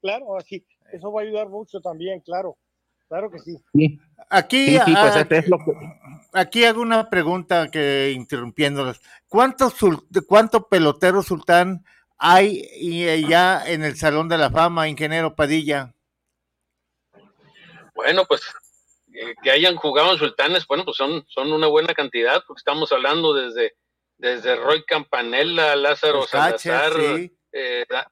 [0.00, 0.66] Claro, así.
[0.94, 2.56] Eso va a ayudar mucho también, claro.
[3.08, 3.56] Claro que sí.
[3.74, 5.72] Sí, Aquí, sí, sí, pues ah, este es lo que...
[6.32, 9.00] aquí hago una pregunta que interrumpiéndolos.
[9.28, 9.74] ¿Cuántos
[10.26, 11.84] cuánto pelotero sultán
[12.16, 15.92] hay y, eh, ya en el Salón de la Fama, ingeniero Padilla?
[17.94, 18.42] Bueno, pues
[19.12, 22.90] eh, que hayan jugado en Sultanes, bueno, pues son, son una buena cantidad, porque estamos
[22.92, 23.74] hablando desde,
[24.16, 27.36] desde Roy Campanella, Lázaro Salazar, sí.
[27.52, 28.10] eh, Da-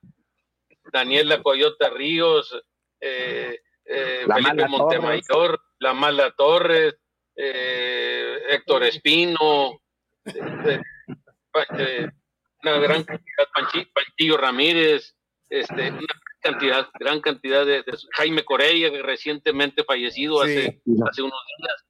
[0.93, 2.55] Daniela Coyota Ríos,
[3.03, 6.94] eh, eh, La Felipe Montemayor, La Mala Torres,
[7.36, 9.80] eh, Héctor Espino,
[11.78, 12.09] eh,
[12.62, 15.16] una gran cantidad, Panchi- Panchillo Ramírez,
[15.50, 16.07] este, una
[16.40, 20.50] cantidad, gran cantidad de, de- Jaime Corella, que recientemente fallecido Sí.
[20.59, 21.84] hace, hace unos días.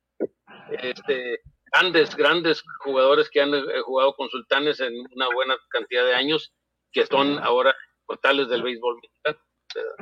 [0.83, 1.41] Este,
[1.73, 6.55] grandes, grandes jugadores que han eh, jugado con sultanes en una buena cantidad de años,
[6.91, 7.75] que son ahora
[8.07, 9.39] portales del béisbol mexicano,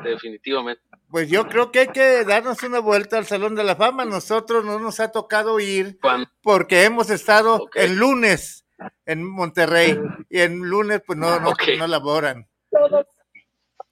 [0.05, 0.83] definitivamente.
[1.11, 4.05] Pues yo creo que hay que darnos una vuelta al Salón de la Fama.
[4.05, 5.99] Nosotros no nos ha tocado ir
[6.43, 8.65] porque hemos estado el lunes
[9.07, 9.99] en Monterrey
[10.29, 11.63] y en lunes pues no, no, Ok.
[11.79, 12.49] no laboran.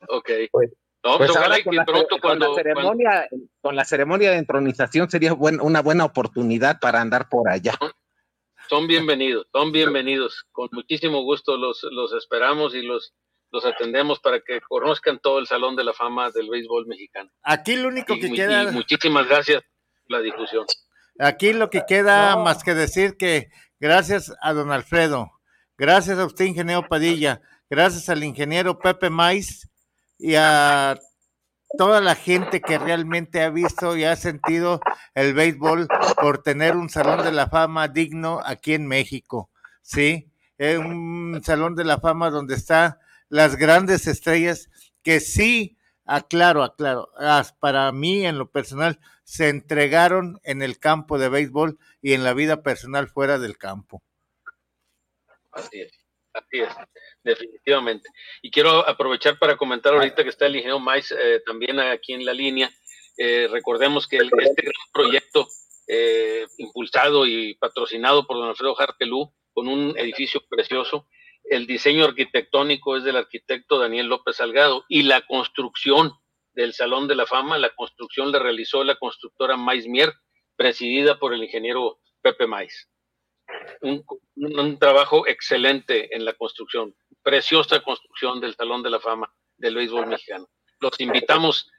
[0.08, 0.30] ok.
[0.50, 0.70] Pues-
[1.04, 3.28] No, Pues ojalá ahora con que la, pronto con cuando, la ceremonia,
[3.60, 7.78] con la ceremonia de entronización sería buen- una buena oportunidad para andar por allá.
[8.68, 10.44] son bienvenidos, son bienvenidos.
[10.50, 13.14] Con muchísimo gusto los, los esperamos y los,
[13.50, 17.30] los atendemos para que conozcan todo el Salón de la Fama del béisbol mexicano.
[17.42, 19.62] Aquí lo único Y, que queda, y muchísimas gracias
[20.06, 20.66] por la difusión.
[21.18, 22.44] aquí lo que queda No.
[22.44, 25.30] más que decir que gracias a don Alfredo,
[25.76, 27.40] gracias a usted, ingeniero Padilla,
[27.70, 29.68] gracias al ingeniero Pepe Maiz
[30.18, 30.98] y a
[31.76, 34.80] toda la gente que realmente ha visto y ha sentido
[35.14, 35.86] el béisbol
[36.20, 39.50] por tener un salón de la fama digno aquí en México,
[39.82, 40.32] ¿sí?
[40.56, 42.96] Es un salón de la fama donde están
[43.28, 44.68] las grandes estrellas
[45.02, 47.10] que sí, aclaro, aclaro,
[47.60, 52.32] para mí en lo personal se entregaron en el campo de béisbol y en la
[52.34, 54.02] vida personal fuera del campo.
[55.52, 55.92] Así es,
[56.32, 56.68] así es,
[57.24, 58.08] definitivamente.
[58.42, 62.24] Y quiero aprovechar para comentar ahorita que está el ingeniero Mais eh, también aquí en
[62.24, 62.70] la línea.
[63.16, 65.48] Eh, recordemos que el- este gran proyecto
[65.88, 71.08] eh, impulsado y patrocinado por don Alfredo Jartelú, con un edificio precioso,
[71.50, 76.12] el diseño arquitectónico es del arquitecto Daniel López Salgado y la construcción
[76.52, 80.12] del Salón de la Fama, la construcción la realizó la constructora Mais Mier,
[80.56, 82.90] presidida por el ingeniero Pepe Mais.
[83.80, 89.76] un, un, trabajo excelente en la construcción, preciosa construcción del Salón de la Fama del
[89.76, 90.48] béisbol mexicano.
[90.80, 91.70] Los invitamos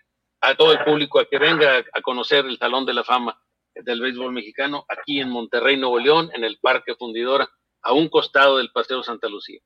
[0.41, 3.39] a todo el público a que venga a conocer el Salón de la Fama
[3.75, 7.49] del béisbol mexicano aquí en Monterrey, Nuevo León, en el Parque Fundidora,
[7.81, 9.59] a un costado del Paseo Santa Lucía.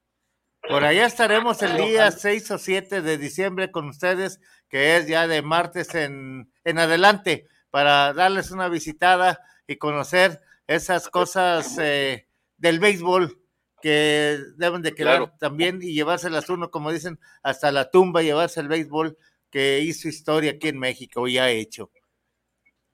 [0.67, 4.39] Por allá estaremos el día 6 o 7 de diciembre con ustedes,
[4.69, 11.09] que es ya de martes en, en adelante, para darles una visitada y conocer esas
[11.09, 13.39] cosas eh, del béisbol
[13.81, 18.69] que deben de quedar también y llevárselas uno, como dicen, hasta la tumba, llevarse el
[18.69, 19.17] béisbol
[19.49, 21.91] que hizo historia aquí en México y ha hecho.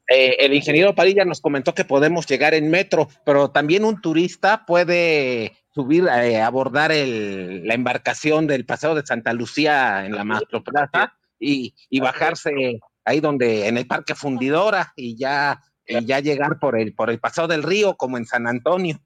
[0.09, 4.65] Eh, el ingeniero Parilla nos comentó que podemos llegar en metro, pero también un turista
[4.65, 11.13] puede subir, eh, abordar el, la embarcación del Paseo de Santa Lucía en la Mastroplaza
[11.39, 16.79] y, y bajarse ahí donde, en el Parque Fundidora y ya y ya llegar por
[16.79, 18.99] el, por el Paseo del Río, como en San Antonio.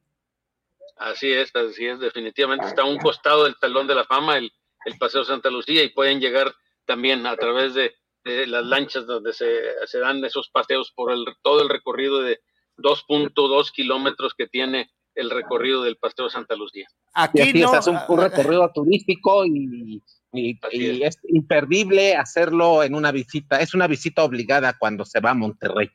[0.98, 4.52] Así es, así es, definitivamente está a un costado del Talón de la Fama, el,
[4.86, 6.54] el Paseo Santa Lucía, y pueden llegar
[6.86, 9.48] también a través de, las lanchas donde se,
[9.86, 12.40] se, dan esos paseos por el, todo el recorrido de
[12.78, 16.88] 2.2 kilómetros que tiene el recorrido del Paseo Santa Lucía.
[17.14, 20.02] Aquí no, es un, un, recorrido turístico y,
[20.32, 25.32] y, y es imperdible hacerlo en una visita, es una visita obligada cuando se va
[25.32, 25.90] a Monterrey.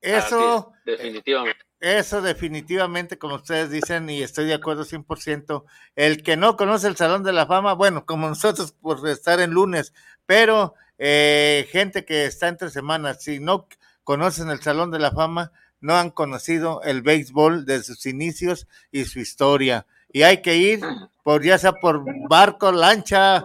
[0.00, 1.64] Eso, definitivamente.
[1.80, 6.96] Eso definitivamente, como ustedes dicen, y estoy de acuerdo 100%, el que no conoce el
[6.96, 9.92] Salón de la Fama, bueno, como nosotros por estar en lunes,
[10.24, 13.68] pero eh, gente que está entre semanas, si no
[14.04, 19.04] conocen el Salón de la Fama, no han conocido el béisbol de sus inicios y
[19.04, 19.86] su historia.
[20.12, 20.80] Y hay que ir
[21.22, 23.44] por ya sea por barco, lancha,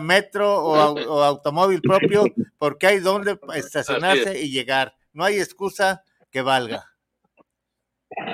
[0.00, 2.24] metro o, o automóvil propio,
[2.58, 6.92] porque hay donde estacionarse y llegar no hay excusa que valga.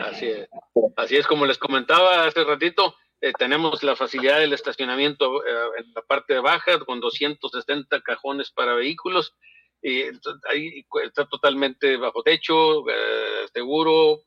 [0.04, 0.48] Así es.
[0.96, 2.94] Así es, como les comentaba hace ratito,
[3.24, 8.74] eh, tenemos la facilidad del estacionamiento eh, en la parte baja con 260 cajones para
[8.74, 9.34] vehículos.
[9.80, 10.02] Y
[10.50, 14.20] ahí está totalmente bajo techo, eh, seguro,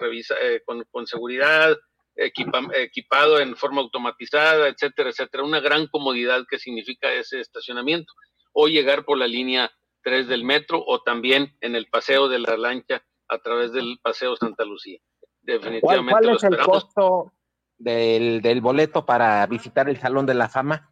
[0.00, 0.34] revisa,
[0.66, 1.78] con, con, seguridad,
[2.14, 5.42] equipado en forma automatizada, etcétera, etcétera.
[5.42, 8.12] Una gran comodidad que significa ese estacionamiento.
[8.52, 9.70] O llegar por la línea
[10.02, 14.36] 3 del metro o también en el paseo de la lancha a través del paseo
[14.36, 14.98] Santa Lucía.
[15.40, 16.12] Definitivamente.
[16.12, 17.32] ¿Cuál, es el costo
[17.80, 20.90] del, del boleto para visitar el Salón de la Fama?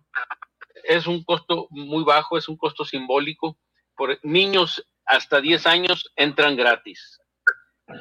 [0.84, 3.56] Es un costo muy bajo, es un costo simbólico.
[3.96, 7.20] Por niños hasta 10 años entran gratis.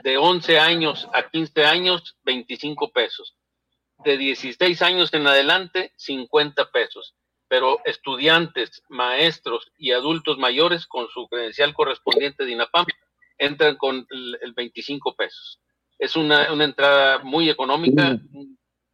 [0.04, 3.38] De 11 años a 15 años, 25 pesos.
[4.04, 7.16] De 16 años en adelante, 50 pesos
[7.48, 12.86] pero estudiantes, maestros y adultos mayores con su credencial correspondiente de INAPAM
[13.38, 15.60] entran con el, 25 pesos.
[16.00, 18.20] Es una, una, entrada muy económica,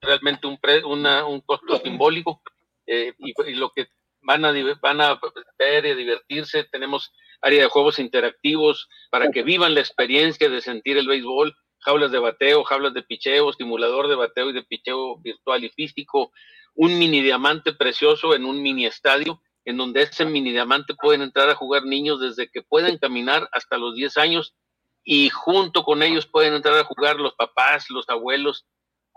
[0.03, 2.41] realmente un, pre, una, un costo simbólico
[2.85, 3.87] eh, y, lo que
[4.21, 5.19] van a, van a
[5.57, 6.65] ver y divertirse.
[6.65, 12.11] Tenemos área de juegos interactivos para que vivan la experiencia de sentir el béisbol, jaulas
[12.11, 16.31] de bateo, jaulas de picheo, estimulador de bateo y de picheo virtual y físico,
[16.75, 21.49] un mini diamante precioso en un mini estadio, en donde ese mini diamante pueden entrar
[21.49, 24.55] a jugar niños desde que pueden caminar hasta los 10 años
[25.03, 28.65] y junto con ellos pueden entrar a jugar los papás, los abuelos,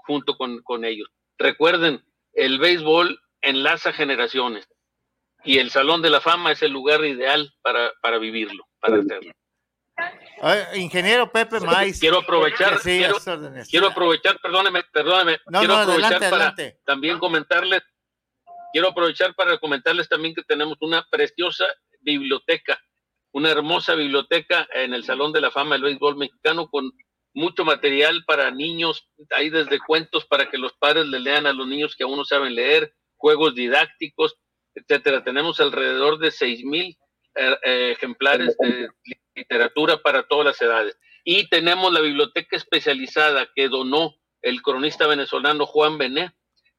[0.06, 1.08] junto con, con ellos.
[1.38, 4.68] Recuerden, el béisbol enlaza generaciones
[5.44, 9.32] y el Salón de la Fama es el lugar ideal para, para vivirlo, para hacerlo
[10.74, 11.98] ingeniero Pepe Mais.
[11.98, 16.54] Quiero aprovechar, quiero, aprovechar, perdóneme, perdóneme, quiero aprovechar para
[16.84, 17.82] también comentarles,
[18.72, 21.64] quiero aprovechar para comentarles también que tenemos una preciosa
[22.00, 22.78] biblioteca,
[23.32, 26.92] una hermosa biblioteca en el Salón de la Fama del Béisbol Mexicano con
[27.36, 31.68] mucho material para niños, hay desde cuentos para que los padres le lean a los
[31.68, 34.36] niños que aún no saben leer, juegos didácticos,
[34.74, 35.22] etcétera.
[35.22, 36.96] Tenemos alrededor de seis mil
[37.34, 38.88] eh, eh, ejemplares de
[39.34, 40.98] literatura para todas las edades.
[41.24, 46.32] Y tenemos la biblioteca especializada que donó el cronista venezolano Juan Bené,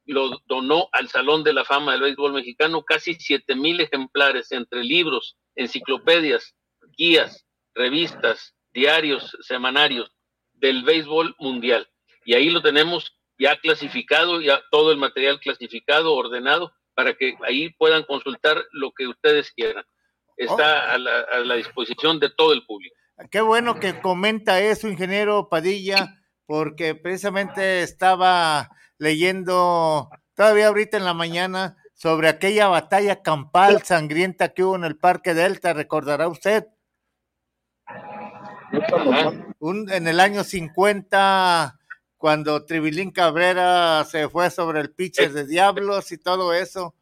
[0.06, 4.84] lo donó al Salón de la Fama del Béisbol Mexicano casi siete mil ejemplares entre
[4.84, 6.56] libros, enciclopedias,
[6.98, 7.46] guías,
[7.76, 10.17] revistas, diarios, semanarios
[10.58, 11.88] del béisbol mundial.
[12.26, 17.70] Y ahí lo tenemos ya clasificado, ya todo el material clasificado, ordenado, para que ahí
[17.78, 19.86] puedan consultar lo que ustedes quieran
[20.36, 22.96] está a, la, a, la, disposición de todo el público.
[23.32, 31.14] Qué bueno que comenta eso, ingeniero Padilla, porque precisamente estaba leyendo todavía ahorita en la
[31.14, 36.68] mañana sobre aquella batalla campal sangrienta que hubo en el Parque Delta, recordará usted.
[39.60, 41.78] Un, en el año 50
[42.18, 46.96] cuando Tribilín Cabrera se fue sobre el pitcher de Diablos y todo eso.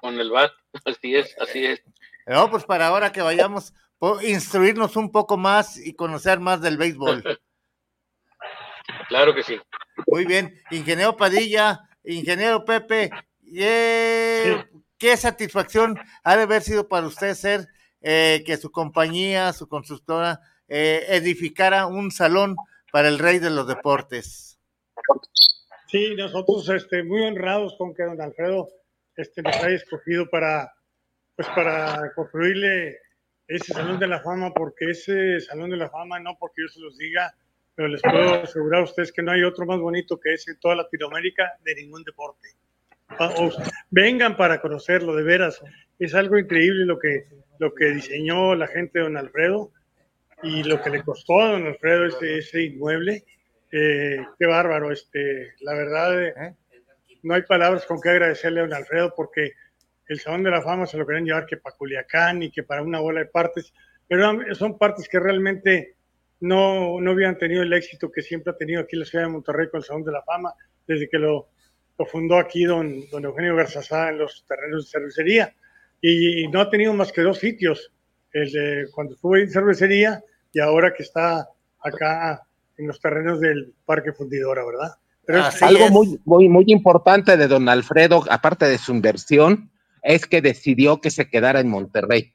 [0.00, 0.52] Con el bat,
[0.84, 1.82] así es, así es.
[2.26, 3.72] No, pues para ahora que vayamos,
[4.22, 7.40] instruirnos un poco más y conocer más del béisbol.
[9.08, 9.58] Claro que sí.
[10.06, 13.10] Muy bien, ingeniero Padilla, ingeniero Pepe,
[14.98, 17.68] qué satisfacción ha de haber sido para usted ser
[18.06, 20.38] eh, que su compañía, su constructora,
[20.68, 22.54] eh, edificara un salón
[22.92, 24.58] para el rey de los deportes.
[25.86, 28.68] Sí, nosotros este, muy honrados con que don Alfredo
[29.16, 30.70] este, nos haya escogido para,
[31.34, 32.98] pues, para construirle
[33.48, 36.80] ese Salón de la Fama, porque ese Salón de la Fama, no porque yo se
[36.80, 37.34] los diga,
[37.74, 40.60] pero les puedo asegurar a ustedes que no hay otro más bonito que ese en
[40.60, 42.48] toda Latinoamérica de ningún deporte.
[43.08, 43.32] Ah,
[43.90, 45.62] vengan para conocerlo, de veras.
[45.98, 47.24] Es algo increíble lo que,
[47.58, 49.70] lo que diseñó la gente de don Alfredo
[50.42, 53.24] y lo que le costó a don Alfredo ese, ese inmueble.
[53.70, 56.54] Eh, qué bárbaro, este, la verdad, eh,
[57.22, 59.52] no hay palabras con que agradecerle a don Alfredo porque
[60.08, 62.82] el Salón de la Fama se lo querían llevar que para Culiacán y que para
[62.82, 63.72] una bola de partes,
[64.06, 65.96] pero son partes que realmente
[66.40, 69.68] no, no habían tenido el éxito que siempre ha tenido aquí la ciudad de Monterrey
[69.70, 70.52] con el Salón de la Fama,
[70.86, 71.48] desde que lo,
[71.98, 75.54] lo fundó aquí don, don Eugenio Garzazada en los terrenos de cervecería.
[76.00, 77.90] Y, no ha tenido más que dos sitios,
[78.32, 80.22] el de cuando estuvo en cervecería
[80.52, 81.48] y ahora que está
[81.80, 82.42] acá
[82.76, 84.92] en los terrenos del Parque Fundidora, ¿verdad?
[85.26, 89.70] Pero algo muy, muy, muy importante de don Alfredo, aparte de su inversión,
[90.02, 92.34] es que decidió que se quedara en Monterrey.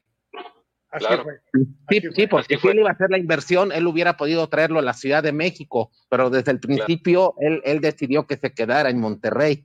[0.90, 1.40] Así fue.
[1.88, 4.82] sí, sí, porque si él iba a hacer la inversión, él hubiera podido traerlo a
[4.82, 8.98] la Ciudad de México, pero desde el principio él, él decidió que se quedara en
[8.98, 9.64] Monterrey.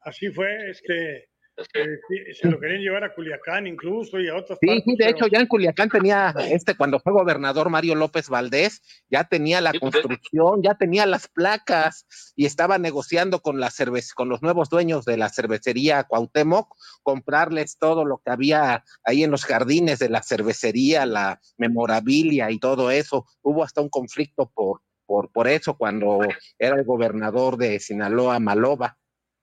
[0.00, 1.27] Así fue, este,
[1.74, 4.58] eh, se lo querían llevar a Culiacán incluso y a otros.
[4.60, 8.82] Sí, sí, de hecho ya en Culiacán tenía, este, cuando fue gobernador Mario López Valdés,
[9.10, 12.06] ya tenía la pues, construcción, ya tenía las placas
[12.36, 13.70] y estaba negociando con la
[14.14, 19.30] con los nuevos dueños de la cervecería Cuauhtémoc, comprarles todo lo que había ahí en
[19.30, 23.26] los jardines de la cervecería, la memorabilia y todo eso.
[23.42, 26.20] Hubo hasta un conflicto por, por, por eso cuando
[26.58, 28.97] era el gobernador de Sinaloa, Maloba.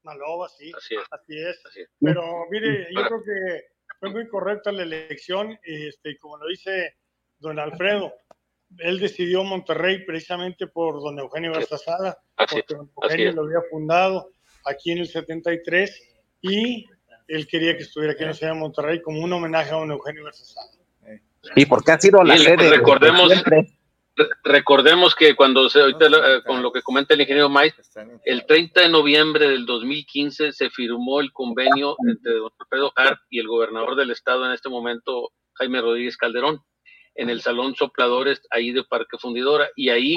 [0.05, 0.71] Maloba, sí,
[1.11, 1.61] así es.
[1.99, 3.65] Pero mire, yo creo que
[3.99, 6.95] fue muy correcta la elección, este, como lo dice
[7.39, 8.13] don Alfredo,
[8.77, 14.29] él decidió Monterrey precisamente por don Eugenio Garzazada, porque don Eugenio lo había fundado
[14.65, 16.01] aquí en el 73
[16.41, 16.85] y
[17.27, 19.91] él quería que estuviera aquí en la ciudad de Monterrey como un homenaje a don
[19.91, 20.71] Eugenio Garzazada.
[21.55, 22.69] Y porque ha sido la sede.
[22.69, 23.31] Recordemos,
[24.43, 27.73] Recordemos que cuando se, ahorita eh, con lo que comenta el ingeniero Mais,
[28.23, 33.39] el 30 de noviembre del 2015 se firmó el convenio entre don Alfredo Hart y
[33.39, 36.61] el gobernador del estado en este momento, Jaime Rodríguez Calderón,
[37.15, 39.69] en el Salón Sopladores ahí de Parque Fundidora.
[39.75, 40.15] Y ahí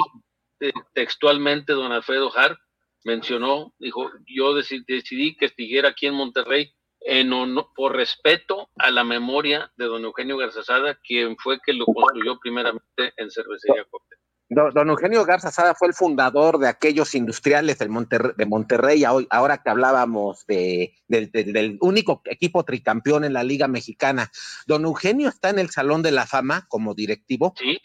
[0.61, 2.57] eh, textualmente don Alfredo Hart
[3.03, 7.31] mencionó, dijo, yo decidí que siguiera aquí en Monterrey en
[7.75, 13.13] por respeto a la memoria de don Eugenio Garzazada, quien fue que lo construyó primeramente
[13.17, 14.15] en Cervecería Corte.
[14.51, 17.89] Don, Eugenio Garzazada fue el fundador de aquellos industriales del
[18.35, 24.31] de Monterrey, ahora que hablábamos de, del único equipo tricampeón en la Liga Mexicana.
[24.65, 27.53] Don Eugenio está en el Salón de la Fama como directivo.
[27.57, 27.77] Sí,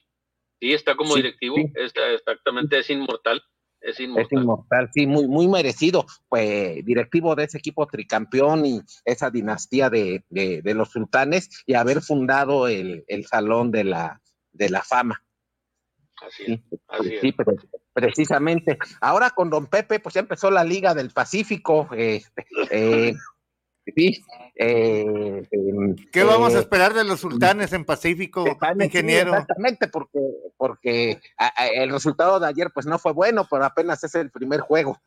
[0.59, 3.43] sí, está como directivo, exactamente, es inmortal.
[3.85, 4.91] Es inmortal.
[4.95, 6.07] sí, muy, muy merecido.
[6.29, 10.25] Pues directivo de ese equipo tricampeón y esa dinastía de,
[10.65, 14.21] los sultanes y haber fundado el, Salón de la,
[14.53, 15.23] de la Fama.
[16.27, 17.21] Así es.
[17.21, 17.55] Sí, pero
[17.93, 18.79] precisamente.
[19.01, 21.89] Ahora con Don Pepe, pues ya empezó la Liga del Pacífico.
[21.93, 23.15] Este, eh,
[23.87, 24.25] Sí,
[24.57, 25.43] eh,
[26.11, 28.45] ¿Qué vamos a eh, esperar de los sultanes en Pacífico,
[28.81, 29.33] ingeniero?
[29.33, 30.19] exactamente, porque,
[30.57, 31.21] porque
[31.75, 35.01] el resultado de ayer pues no fue bueno, pero apenas es el primer juego.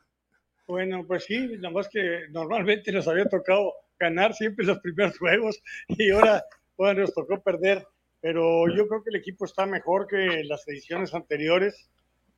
[0.68, 5.62] Bueno, pues sí, nada más que normalmente nos había tocado ganar siempre los primeros juegos
[5.88, 6.44] y ahora
[6.78, 7.88] bueno, nos tocó perder,
[8.22, 11.90] pero yo creo que el equipo está mejor que las ediciones anteriores.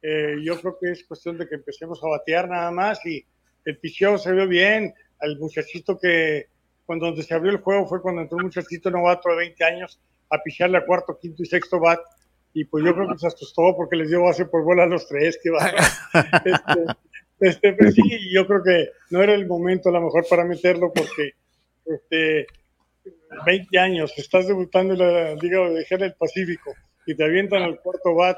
[0.02, 3.26] Eh, yo creo que es cuestión de que empecemos a batear nada más y
[3.66, 6.48] el picheo se ve bien, al muchachito que
[6.86, 10.00] cuando donde se abrió el juego fue cuando entró un muchachito novato de 20 años
[10.30, 12.00] a pichearle a cuarto, quinto y sexto bat.
[12.54, 15.08] Y pues yo creo que se asustó porque les dio base por bola a los
[15.08, 15.40] tres.
[15.42, 15.72] Que va.
[16.46, 16.96] este,
[17.42, 20.92] este pues sí, yo creo que no era el momento a lo mejor para meterlo
[20.92, 21.34] porque
[21.86, 22.48] este,
[23.46, 26.74] 20 años, estás debutando en la Liga de del Pacífico
[27.06, 28.38] y te avientan al cuarto bat,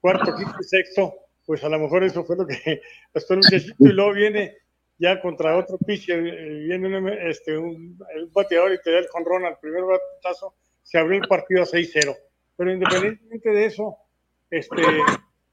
[0.00, 1.14] cuarto, quinto y sexto,
[1.46, 2.80] pues a lo mejor eso fue lo que
[3.14, 4.56] hasta el muchachito y luego viene
[5.02, 7.58] ya contra otro pitcher, eh, viene un, este,
[8.32, 12.16] bateador y te da el jonrón al primer batazo, se abrió el partido a 6-0.
[12.56, 13.96] Pero independientemente de eso,
[14.48, 14.82] este,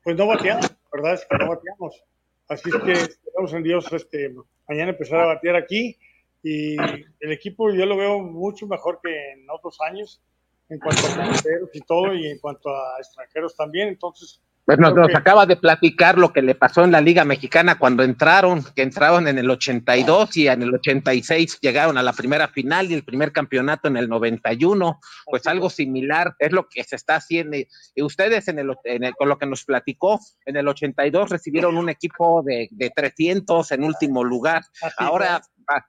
[0.04, 0.72] pues no bateamos.
[0.93, 2.04] verdad es que no bateamos.
[2.47, 4.36] Así es que esperamos en Dios este,
[4.68, 5.97] mañana empezar a batear aquí
[6.43, 6.78] y
[7.20, 10.22] el equipo yo lo veo mucho mejor que en otros años
[10.70, 13.88] en cuanto a extranjeros y todo y en cuanto a extranjeros también.
[13.88, 18.03] Entonces, pues nos, acaba de platicar lo que le pasó en la Liga Mexicana cuando
[18.03, 22.91] entraron, que entraron en el 82 y en el 86 llegaron a la primera final
[22.91, 24.99] y el primer campeonato en el 91.
[25.26, 27.57] Pues algo similar es lo que se está haciendo.
[27.95, 28.76] Y ustedes, en el,
[29.17, 33.84] con lo que nos platicó, en el 82 recibieron un equipo de, de 300 en
[33.84, 34.61] último lugar.
[34.99, 35.41] Ahora,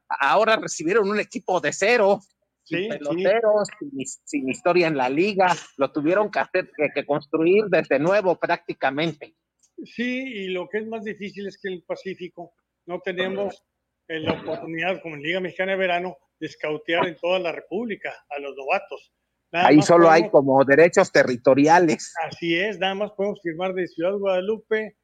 [0.08, 2.20] ahora recibieron un equipo de cero
[2.70, 3.68] sin peloteros,
[4.24, 9.34] Sin, historia en la liga, lo tuvieron que hacer, que, construir desde nuevo prácticamente.
[9.84, 12.54] Sí, y lo que es más difícil es que en el Pacífico
[12.86, 13.64] no tenemos
[14.08, 18.12] eh, la oportunidad, como en Liga Mexicana de Verano, de escautear en toda la República
[18.28, 19.12] a los novatos.
[19.52, 22.14] Ahí solo hay como derechos territoriales.
[22.22, 24.96] Así es, nada más podemos firmar de Ciudad Guadalupe,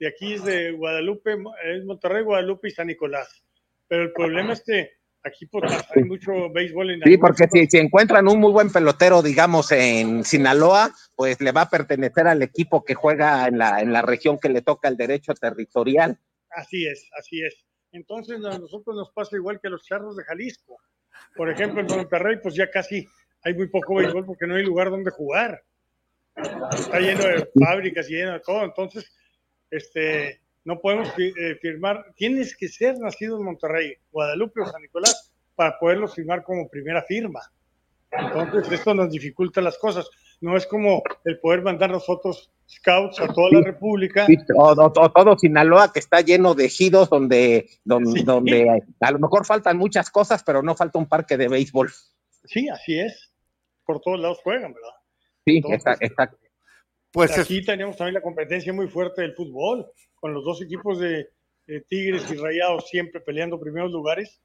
[0.00, 3.44] de aquí es de Guadalupe, es Monterrey, Guadalupe y San Nicolás.
[3.86, 4.90] Pero el problema es que
[5.24, 9.22] Aquí pues, hay mucho béisbol en Sí, porque si, si, encuentran un muy buen pelotero,
[9.22, 13.92] digamos, en Sinaloa, pues le va a pertenecer al equipo que juega en la, en
[13.92, 16.18] la región que le toca el derecho territorial.
[16.50, 17.64] Así es, así es.
[17.92, 20.78] Entonces a nosotros nos pasa igual que a los charros de Jalisco.
[21.36, 23.06] Por ejemplo, en Monterrey, pues ya casi
[23.42, 25.62] hay muy poco béisbol porque no hay lugar donde jugar.
[26.34, 28.64] Está lleno de fábricas y lleno de todo.
[28.64, 29.12] Entonces,
[29.70, 35.32] este, no podemos eh, firmar, tienes que ser nacido en Monterrey, Guadalupe o San Nicolás
[35.54, 37.40] para poderlo firmar como primera firma.
[38.10, 40.08] Entonces, esto nos dificulta las cosas.
[40.40, 44.26] No es como el poder mandar nosotros scouts a toda la República.
[44.56, 49.78] o, todo Sinaloa que está lleno de ejidos donde, donde, donde, a lo mejor faltan
[49.78, 51.90] muchas cosas, pero no falta un parque de béisbol.
[52.44, 53.32] Sí, así es.
[53.84, 54.90] Por todos lados juegan, ¿verdad?
[55.44, 55.62] Sí,
[56.00, 56.38] exacto.
[57.10, 59.86] Pues aquí tenemos también la competencia muy fuerte del fútbol
[60.22, 61.28] con los dos equipos de,
[61.88, 64.40] Tigres y Rayados siempre peleando primeros lugares,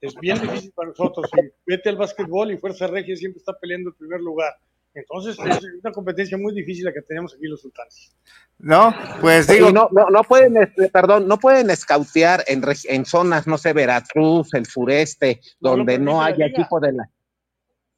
[0.00, 1.30] es bien difícil para nosotros.
[1.36, 4.52] Y vete al básquetbol y Fuerza Regia siempre está peleando el primer lugar.
[4.92, 8.14] Entonces es una competencia muy difícil la que tenemos aquí los sultanes.
[8.58, 9.70] No, pues digo.
[9.72, 14.52] No, no, no pueden, este, perdón, no pueden escautear en, en zonas, no sé, Veracruz,
[14.54, 17.10] el sureste, donde no, haya equipo de la.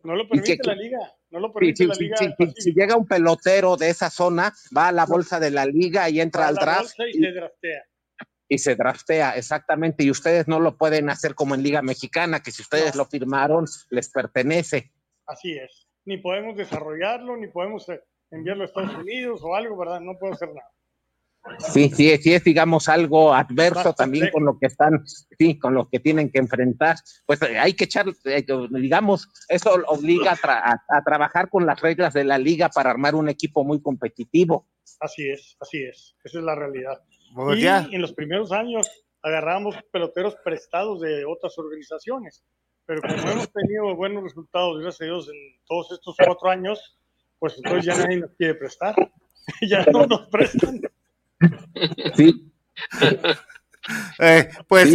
[0.02, 0.98] No lo permite la liga.
[1.36, 2.16] No lo permite la liga.
[2.56, 6.22] si llega un pelotero de esa zona, va a la bolsa de la liga y
[6.22, 6.94] entra al draft.
[7.12, 7.84] Y, se draftea.
[8.48, 10.02] Y se draftea, exactamente.
[10.02, 13.66] Y ustedes no lo pueden hacer como en Liga Mexicana, que si ustedes lo firmaron,
[13.90, 14.92] les pertenece.
[15.26, 15.86] Así es.
[16.06, 20.00] Ni podemos desarrollarlo, ni podemos eh, enviarlo a Estados Unidos o algo, ¿verdad?
[20.00, 20.70] No puedo hacer nada.
[21.58, 25.04] Sí, sí, sí es, digamos, algo adverso también con lo que están,
[25.38, 26.96] sí, con lo que tienen que enfrentar.
[27.24, 32.24] Pues eh, hay que echar, eh, digamos, eso obliga a, trabajar con las reglas de
[32.24, 34.68] la liga para armar un equipo muy competitivo.
[35.00, 37.00] Así es, así es, esa es la realidad.
[37.34, 38.88] Pues y en los primeros años
[39.22, 42.44] agarramos peloteros prestados de otras organizaciones,
[42.86, 46.98] pero como hemos tenido buenos resultados, gracias a Dios, en todos estos cuatro años,
[47.38, 48.94] pues entonces ya nadie nos quiere prestar,
[49.68, 50.80] ya no nos prestan.
[52.16, 52.52] Sí.
[54.18, 54.92] Eh, pues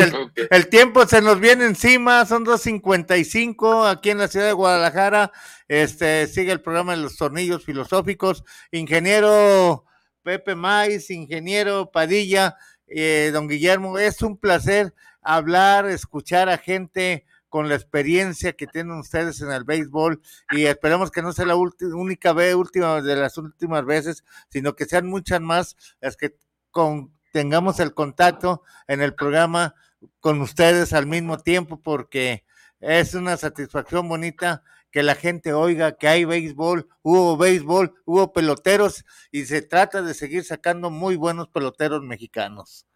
[0.49, 5.31] el, tiempo se nos viene encima, son 2.55 aquí en la ciudad de Guadalajara.
[5.67, 8.43] Este sigue el programa de los tornillos filosóficos.
[8.71, 9.85] Ingeniero
[10.23, 17.67] Pepe Maiz, ingeniero Padilla, eh, don Guillermo, es un placer hablar, escuchar a gente con
[17.67, 20.21] la experiencia que tienen ustedes en el béisbol
[20.51, 24.85] y esperemos que no sea la única vez, última de las últimas veces, sino que
[24.85, 26.37] sean muchas más las que
[26.71, 29.75] con, tengamos el contacto en el programa
[30.21, 32.45] con ustedes al mismo tiempo porque
[32.79, 39.03] es una satisfacción bonita que la gente oiga que hay béisbol, hubo béisbol, hubo peloteros
[39.29, 42.87] y se trata de seguir sacando muy buenos peloteros mexicanos.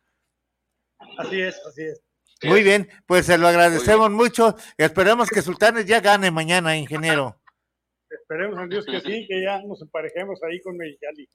[1.18, 2.05] Así es, así es.
[2.44, 7.40] Muy bien, pues se lo agradecemos mucho y esperemos que Sultanes ya gane mañana, ingeniero.
[8.10, 11.28] Esperemos en Dios que sí, que ya nos emparejemos ahí con Mexicali.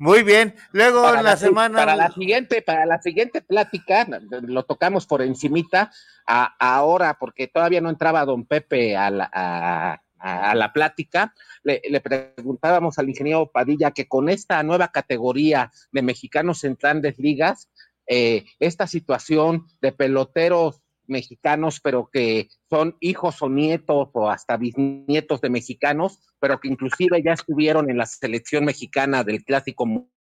[0.00, 1.76] Muy bien, luego en la, semana.
[1.78, 5.90] Para la siguiente, para la siguiente plática, lo tocamos por encimita,
[6.24, 11.34] a, ahora, porque todavía no entraba don Pepe a la, a, la plática,
[11.64, 17.18] le, le, preguntábamos al ingeniero Padilla que con esta nueva categoría de mexicanos en grandes
[17.18, 17.68] ligas,
[18.08, 25.40] eh, esta situación de peloteros mexicanos, pero que son hijos o nietos o hasta bisnietos
[25.40, 29.86] de mexicanos, pero que inclusive ya estuvieron en la selección mexicana del Clásico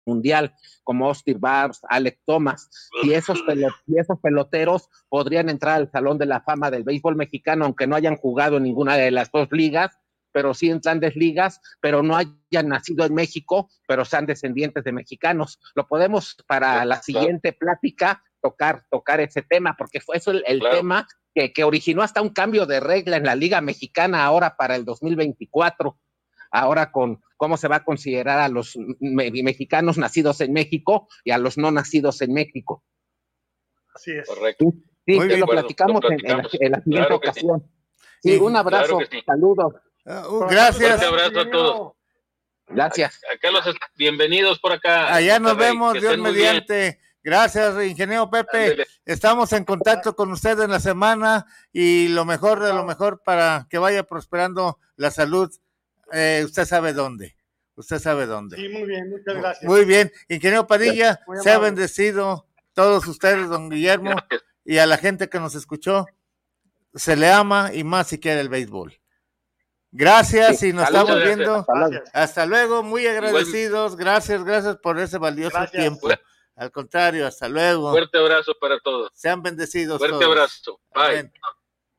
[0.06, 0.54] Mundial,
[0.84, 2.70] como Austin Bars, Alec Thomas,
[3.02, 3.42] y esos,
[3.86, 7.94] y esos peloteros podrían entrar al Salón de la Fama del Béisbol Mexicano, aunque no
[7.94, 9.98] hayan jugado en ninguna de las dos ligas,
[10.38, 14.92] pero sí en grandes ligas, pero no hayan nacido en México, pero sean descendientes de
[14.92, 15.58] mexicanos.
[15.74, 21.08] Lo podemos para la siguiente plática tocar, tocar ese tema, porque fue eso el, tema
[21.34, 24.84] que, que, originó hasta un cambio de regla en la Liga Mexicana ahora para el
[24.84, 25.98] 2024,
[26.52, 31.38] ahora con cómo se va a considerar a los mexicanos nacidos en México y a
[31.38, 32.84] los no nacidos en México.
[33.92, 34.28] Así es.
[34.28, 34.72] Correcto.
[35.04, 37.68] Sí, lo, platicamos En, la, siguiente ocasión.
[38.22, 39.74] Sí, un abrazo, saludos.
[40.06, 40.98] Ah, uh, gracias.
[41.00, 41.92] Un abrazo a todos.
[42.68, 43.20] Gracias.
[43.34, 43.64] Acá los
[43.96, 45.14] bienvenidos por acá.
[45.14, 47.00] Allá nos vemos, Dios mediante.
[47.22, 48.86] Gracias, ingeniero Pepe.
[49.04, 53.66] Estamos en contacto con usted en la semana y lo mejor de lo mejor para
[53.68, 55.50] que vaya prosperando la salud.
[56.12, 57.36] Eh, usted sabe dónde.
[57.74, 58.56] Usted sabe dónde.
[58.56, 59.64] Sí, muy bien, muchas gracias.
[59.64, 60.10] Muy bien.
[60.28, 64.14] Ingeniero Padilla, se ha bendecido todos ustedes, don Guillermo,
[64.64, 66.06] y a la gente que nos escuchó.
[66.94, 68.98] Se le ama y más si quiere el béisbol.
[69.90, 71.66] Gracias y nos estamos viendo.
[72.12, 73.96] Hasta luego, muy agradecidos.
[73.96, 76.08] Gracias, gracias por ese valioso tiempo.
[76.56, 77.92] Al contrario, hasta luego.
[77.92, 79.10] Fuerte abrazo para todos.
[79.14, 79.98] Sean bendecidos.
[79.98, 80.80] Fuerte abrazo.
[80.94, 81.30] Bye.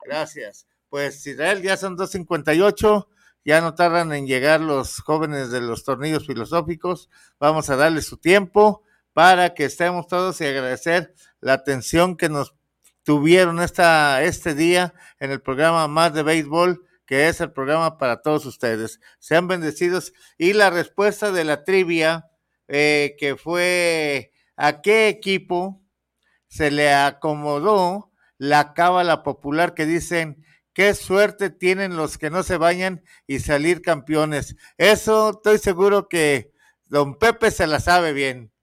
[0.03, 0.67] Gracias.
[0.89, 3.07] Pues Israel, ya son 2.58.
[3.45, 7.09] Ya no tardan en llegar los jóvenes de los tornillos filosóficos.
[7.39, 8.83] Vamos a darles su tiempo
[9.13, 12.53] para que estemos todos y agradecer la atención que nos
[13.03, 18.21] tuvieron esta, este día en el programa Más de Béisbol, que es el programa para
[18.21, 18.99] todos ustedes.
[19.17, 20.13] Sean bendecidos.
[20.37, 22.29] Y la respuesta de la trivia,
[22.67, 25.81] eh, que fue a qué equipo
[26.49, 32.57] se le acomodó la cábala popular que dicen qué suerte tienen los que no se
[32.57, 34.55] bañan y salir campeones.
[34.77, 36.53] Eso estoy seguro que
[36.85, 38.53] don Pepe se la sabe bien.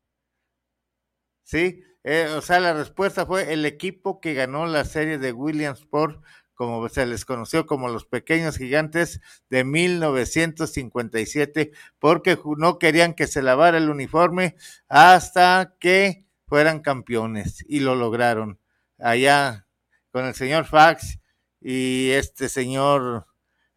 [1.43, 1.83] ¿Sí?
[2.05, 6.23] Eh, o sea, la respuesta fue el equipo que ganó la serie de Williamsport
[6.57, 13.43] como se les conoció como los pequeños gigantes de 1957, porque no querían que se
[13.43, 14.57] lavara el uniforme
[14.89, 18.59] hasta que fueran campeones y lo lograron.
[18.99, 19.67] Allá
[20.11, 21.19] con el señor Fax
[21.61, 23.27] y este señor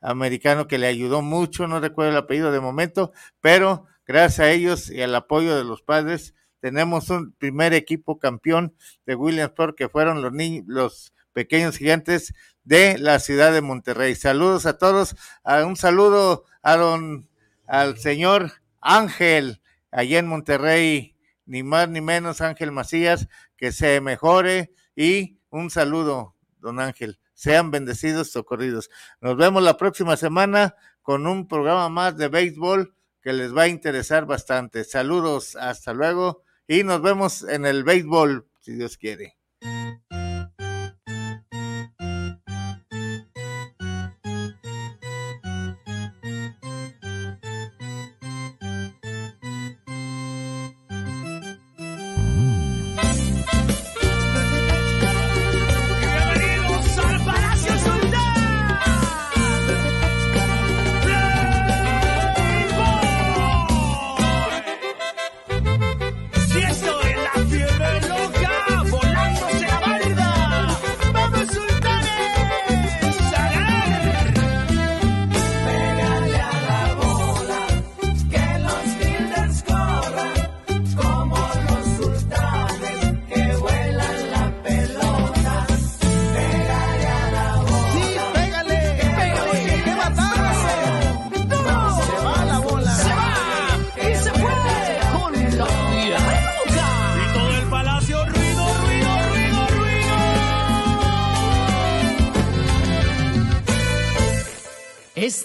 [0.01, 3.11] americano que le ayudó mucho, no recuerdo el apellido de momento,
[3.41, 8.73] pero gracias a ellos y al apoyo de los padres tenemos un primer equipo campeón
[9.05, 12.33] de Williamsport que fueron los niños, los pequeños gigantes
[12.65, 14.13] de la ciudad de Monterrey.
[14.13, 15.15] Saludos a todos,
[15.45, 17.29] un saludo a don,
[17.65, 21.15] al señor Ángel, allá en Monterrey,
[21.45, 27.21] ni más ni menos Ángel Macías, que se mejore y un saludo, don Ángel.
[27.35, 28.89] Sean bendecidos, socorridos.
[29.21, 33.67] Nos vemos la próxima semana con un programa más de béisbol que les va a
[33.69, 34.83] interesar bastante.
[34.83, 39.38] Saludos, hasta luego y nos vemos en el béisbol, si Dios quiere.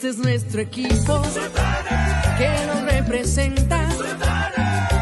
[0.05, 1.23] Este es nuestro equipo
[2.37, 3.89] que nos representa,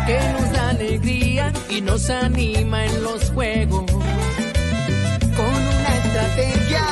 [0.07, 3.91] que nos da alegría y nos anima en los juegos.
[3.91, 6.85] Con una estrategia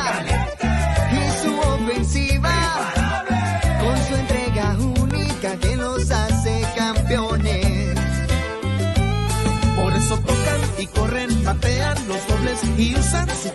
[1.12, 2.92] y su ofensiva,
[3.78, 7.96] con su entrega única que nos hace campeones.
[9.76, 13.49] Por eso tocan y corren, batean los dobles y usan su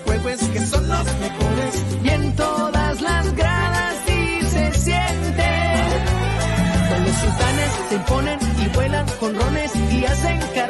[7.95, 10.64] se imponen y vuelan con rones y hacen caer.